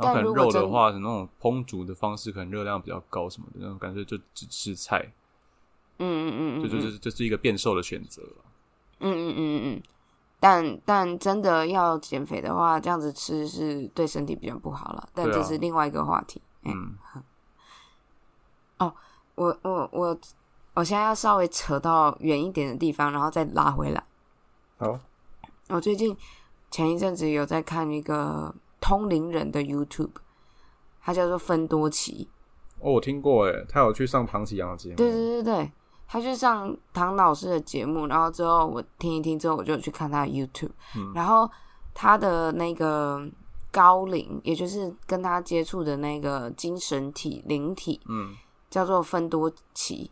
[0.03, 5.13] 然后可能但如果真肉的话，那种烹煮的方式可能热量比较高什么的，那种感觉就只吃菜，
[5.99, 8.45] 嗯嗯嗯嗯，这就嗯是这是一个变瘦的选择了。
[9.01, 9.83] 嗯嗯嗯嗯嗯，
[10.39, 15.09] 但但真的要减肥的话，这样子吃是对身体比较不好了。
[15.13, 16.41] 但这是另外一个话题。
[16.63, 16.97] 嗯，
[18.79, 18.95] 哦
[19.35, 20.19] 我我我
[20.75, 24.05] 我现在要稍微扯到远一点的地方，然后再拉回来。
[24.79, 25.01] 好，
[25.69, 26.17] 我最近
[26.71, 30.11] 前一阵子有在看一个通灵人的 YouTube，
[31.01, 32.29] 他叫做芬多奇。
[32.81, 35.73] 哦，我听过，诶，他有去上唐启阳的节目，对对对对，
[36.09, 41.13] 他去上唐老师的节目，然后之后我听一听之后，我就去看他的 YouTube，、嗯。
[41.15, 41.49] 然后
[41.95, 43.25] 他的那个
[43.71, 48.35] 高龄，也就是跟他接触的那个精神体灵体，嗯，
[48.69, 50.11] 叫做芬多奇，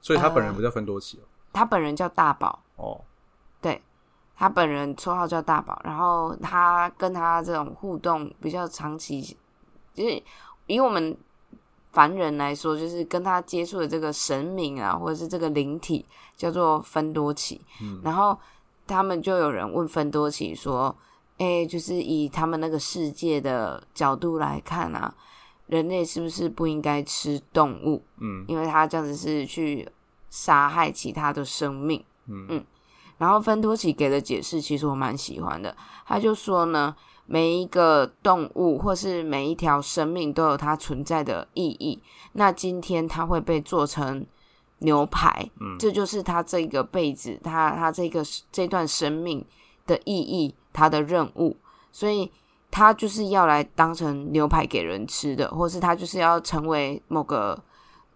[0.00, 1.22] 所以他本人呃不叫芬多奇哦。
[1.52, 3.00] 他本人叫大宝，哦，
[3.60, 3.80] 对
[4.38, 9.36] 他本人绰号叫大宝，然后他跟他这种互动比较长期，
[9.92, 10.22] 就是
[10.66, 11.16] 以我们
[11.90, 18.38] 凡人来说，就是跟他接触的这个神明啊，或者是这个灵体叫做芬多奇，嗯然后
[18.86, 20.94] 他们就有人问芬多奇说
[21.38, 25.12] ：“哎、就是以他们那个世界的角度来看啊，
[25.66, 28.04] 人类是不是不应该吃动物？
[28.18, 29.88] 嗯因为他这样子是去
[30.30, 32.64] 杀害其他的生命。”嗯嗯
[33.18, 35.76] 然后芬多奇给的解释，其实我蛮喜欢的。
[36.06, 36.94] 他就说呢，
[37.26, 42.00] 每一个动物或是每一条生命都有它存在的意义。
[42.32, 44.24] 那今天它会被做成
[44.78, 49.44] 牛排，嗯这就是它这个辈子，它它这个这段生命
[49.86, 51.56] 的意义，它的任务。
[51.90, 52.30] 所以
[52.70, 57.60] 它就是要来当成牛排给人吃的，或是它就是要成为某个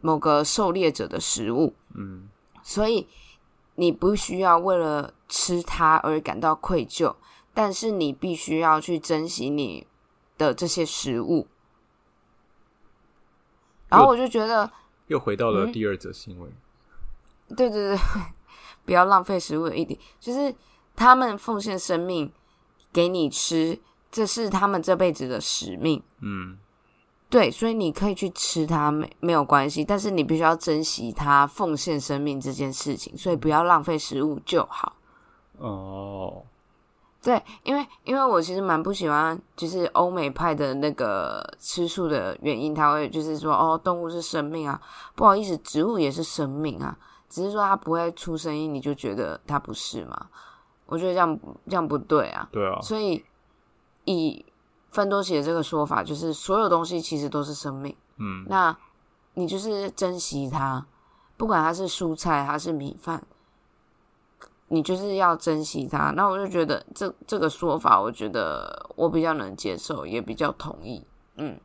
[0.00, 1.74] 某个狩猎者的食物。
[1.94, 2.28] 嗯
[2.62, 3.06] 所以
[3.76, 7.14] 你不需要为了吃它而感到愧疚，
[7.54, 9.86] 但是你必须要去珍惜你
[10.36, 11.46] 的这些食物。
[13.88, 14.70] 然后我就觉得
[15.08, 16.50] 又回到了嗯第二则新闻。
[17.56, 17.98] 对对对，
[18.86, 20.54] 不要浪费食物的一点，就是
[20.96, 22.32] 他们奉献生命
[22.90, 23.78] 给你吃，
[24.10, 26.02] 这是他们这辈子的使命。
[26.20, 26.58] 嗯，
[27.32, 34.92] 对，所以你可以去吃它，没没有关系，但是你必须要珍惜它奉献生命这件事情，所以不要浪费食物就好。
[35.56, 36.42] 哦，
[37.22, 44.78] 对，因为因为我其实蛮不喜欢，就是欧美派的那个吃素的原因，他会就是说哦，动物是生命啊，
[45.14, 46.94] 不好意思，植物也是生命啊，
[47.30, 50.28] 只是说它不会出声音，你就觉得它不是嘛？
[50.84, 53.24] 我觉得这样这样不对啊，对啊，所以
[54.04, 54.44] 以
[54.92, 58.76] 芬多奇的这个说法，就是所有东西其实都是生命，嗯，那
[59.34, 60.86] 你就是珍惜它，
[61.36, 63.26] 不管它是蔬菜还是米饭，
[64.68, 66.10] 你就是要珍惜它。
[66.10, 71.02] 那我就觉得这这个说法，我觉得我比较能接受，也比较同意。
[71.36, 71.58] 嗯，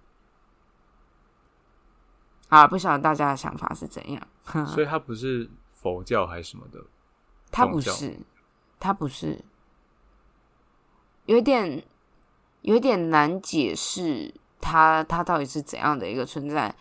[2.47, 4.28] 好，不晓得大家的想法是怎样？
[4.65, 6.82] 所以它不是佛教还是什么的，
[7.51, 8.17] 它不是，
[8.80, 9.43] 它不是，
[11.25, 11.84] 有一点
[12.62, 16.74] 有点难解释他他到底是怎样的一个存在。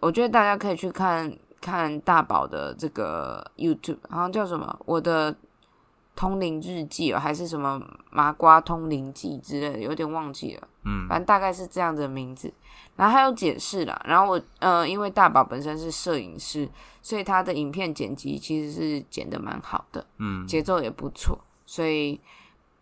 [0.00, 5.34] 我觉得大家可以去看看大宝的这个 YouTube，好像叫什么“我的
[6.14, 10.68] 通灵日记”哦，还是什么“麻瓜通灵记”之类的，有点忘记了。
[10.84, 12.52] 嗯反正大概是这样的名字。
[12.94, 16.66] 然后还有解释啦，然后我呃，因为大宝本身是摄影师，
[17.02, 22.18] 所以他的影片剪辑其实是剪的蛮好的，嗯，节奏也不错，所以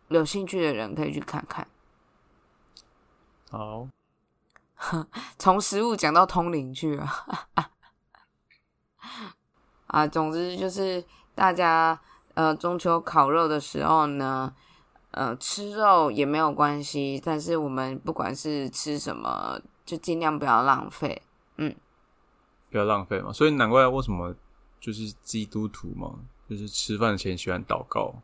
[0.09, 1.67] 有兴趣的人可以去看看。
[3.57, 3.89] 好，
[5.39, 7.09] 从食物讲到通灵去了，
[9.87, 11.05] 啊，总之就是
[11.37, 11.97] 大家
[12.35, 14.53] 呃中秋烤肉的时候呢，
[15.13, 21.23] 呃吃肉也没有关系，但是我们不管是吃什么，就尽量不要浪费。
[21.57, 21.73] 嗯
[22.71, 23.33] 不要浪费嘛。
[23.33, 24.35] 所以难怪为什么
[24.81, 26.19] 就是基督徒嘛，
[26.51, 28.21] 就是吃饭前喜欢祷告，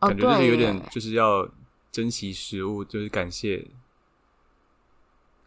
[0.00, 1.48] 哦，感觉就是有点就是要
[1.90, 3.66] 珍惜食物，就是感谢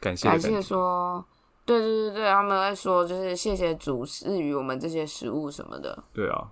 [0.01, 0.61] 感谢。
[0.61, 1.23] 说，
[1.63, 6.51] 对对对对，他们会说就是谢谢主赐予我们这些食物什么的，对啊，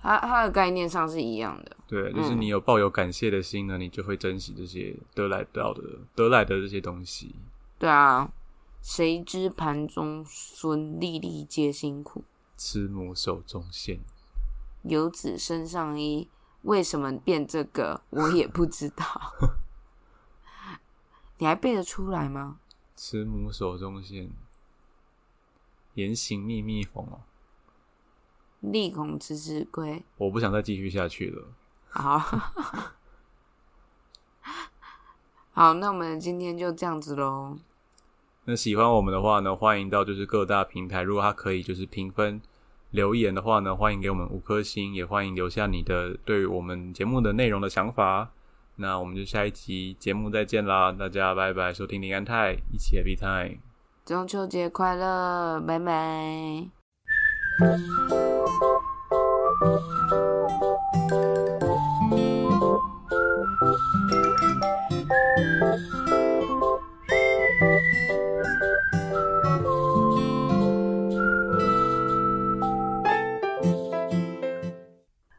[0.00, 1.76] 它它的概念上是一样的。
[1.86, 5.82] 对，就是嗯你有抱有感谢的心呢，你就会珍惜这些得来到的
[6.14, 7.34] 得来的这些东西。
[7.78, 8.30] 对啊，
[8.80, 12.24] 谁知盘中孙，粒粒皆辛苦。
[12.56, 13.98] 慈母手中线，
[14.84, 16.28] 游子身上衣，
[16.62, 19.04] 为什么变这个，我也不知道。
[21.42, 22.60] 你还背得出来吗？
[22.94, 24.30] 慈母手中线，
[25.94, 27.22] 言行密密缝哦。
[28.60, 30.04] 立孔迟迟归。
[30.18, 31.48] 我不想再继续下去了。
[31.88, 32.16] 好，
[35.50, 37.58] 好，那我们今天就这样子喽。
[38.44, 42.40] 那喜欢我们的话呢，欢迎到就是各大平台，如果它可以就是评分
[42.90, 48.30] 留言的话呢，欢迎给我们五颗星，也欢迎留下你的对于我们节目的内容的想法。
[48.76, 50.90] 那我们就下一集节目再见啦！
[50.92, 53.58] 大家拜拜，收听林安泰，一起 Happy Time，
[54.04, 56.68] 中秋节快乐，拜拜。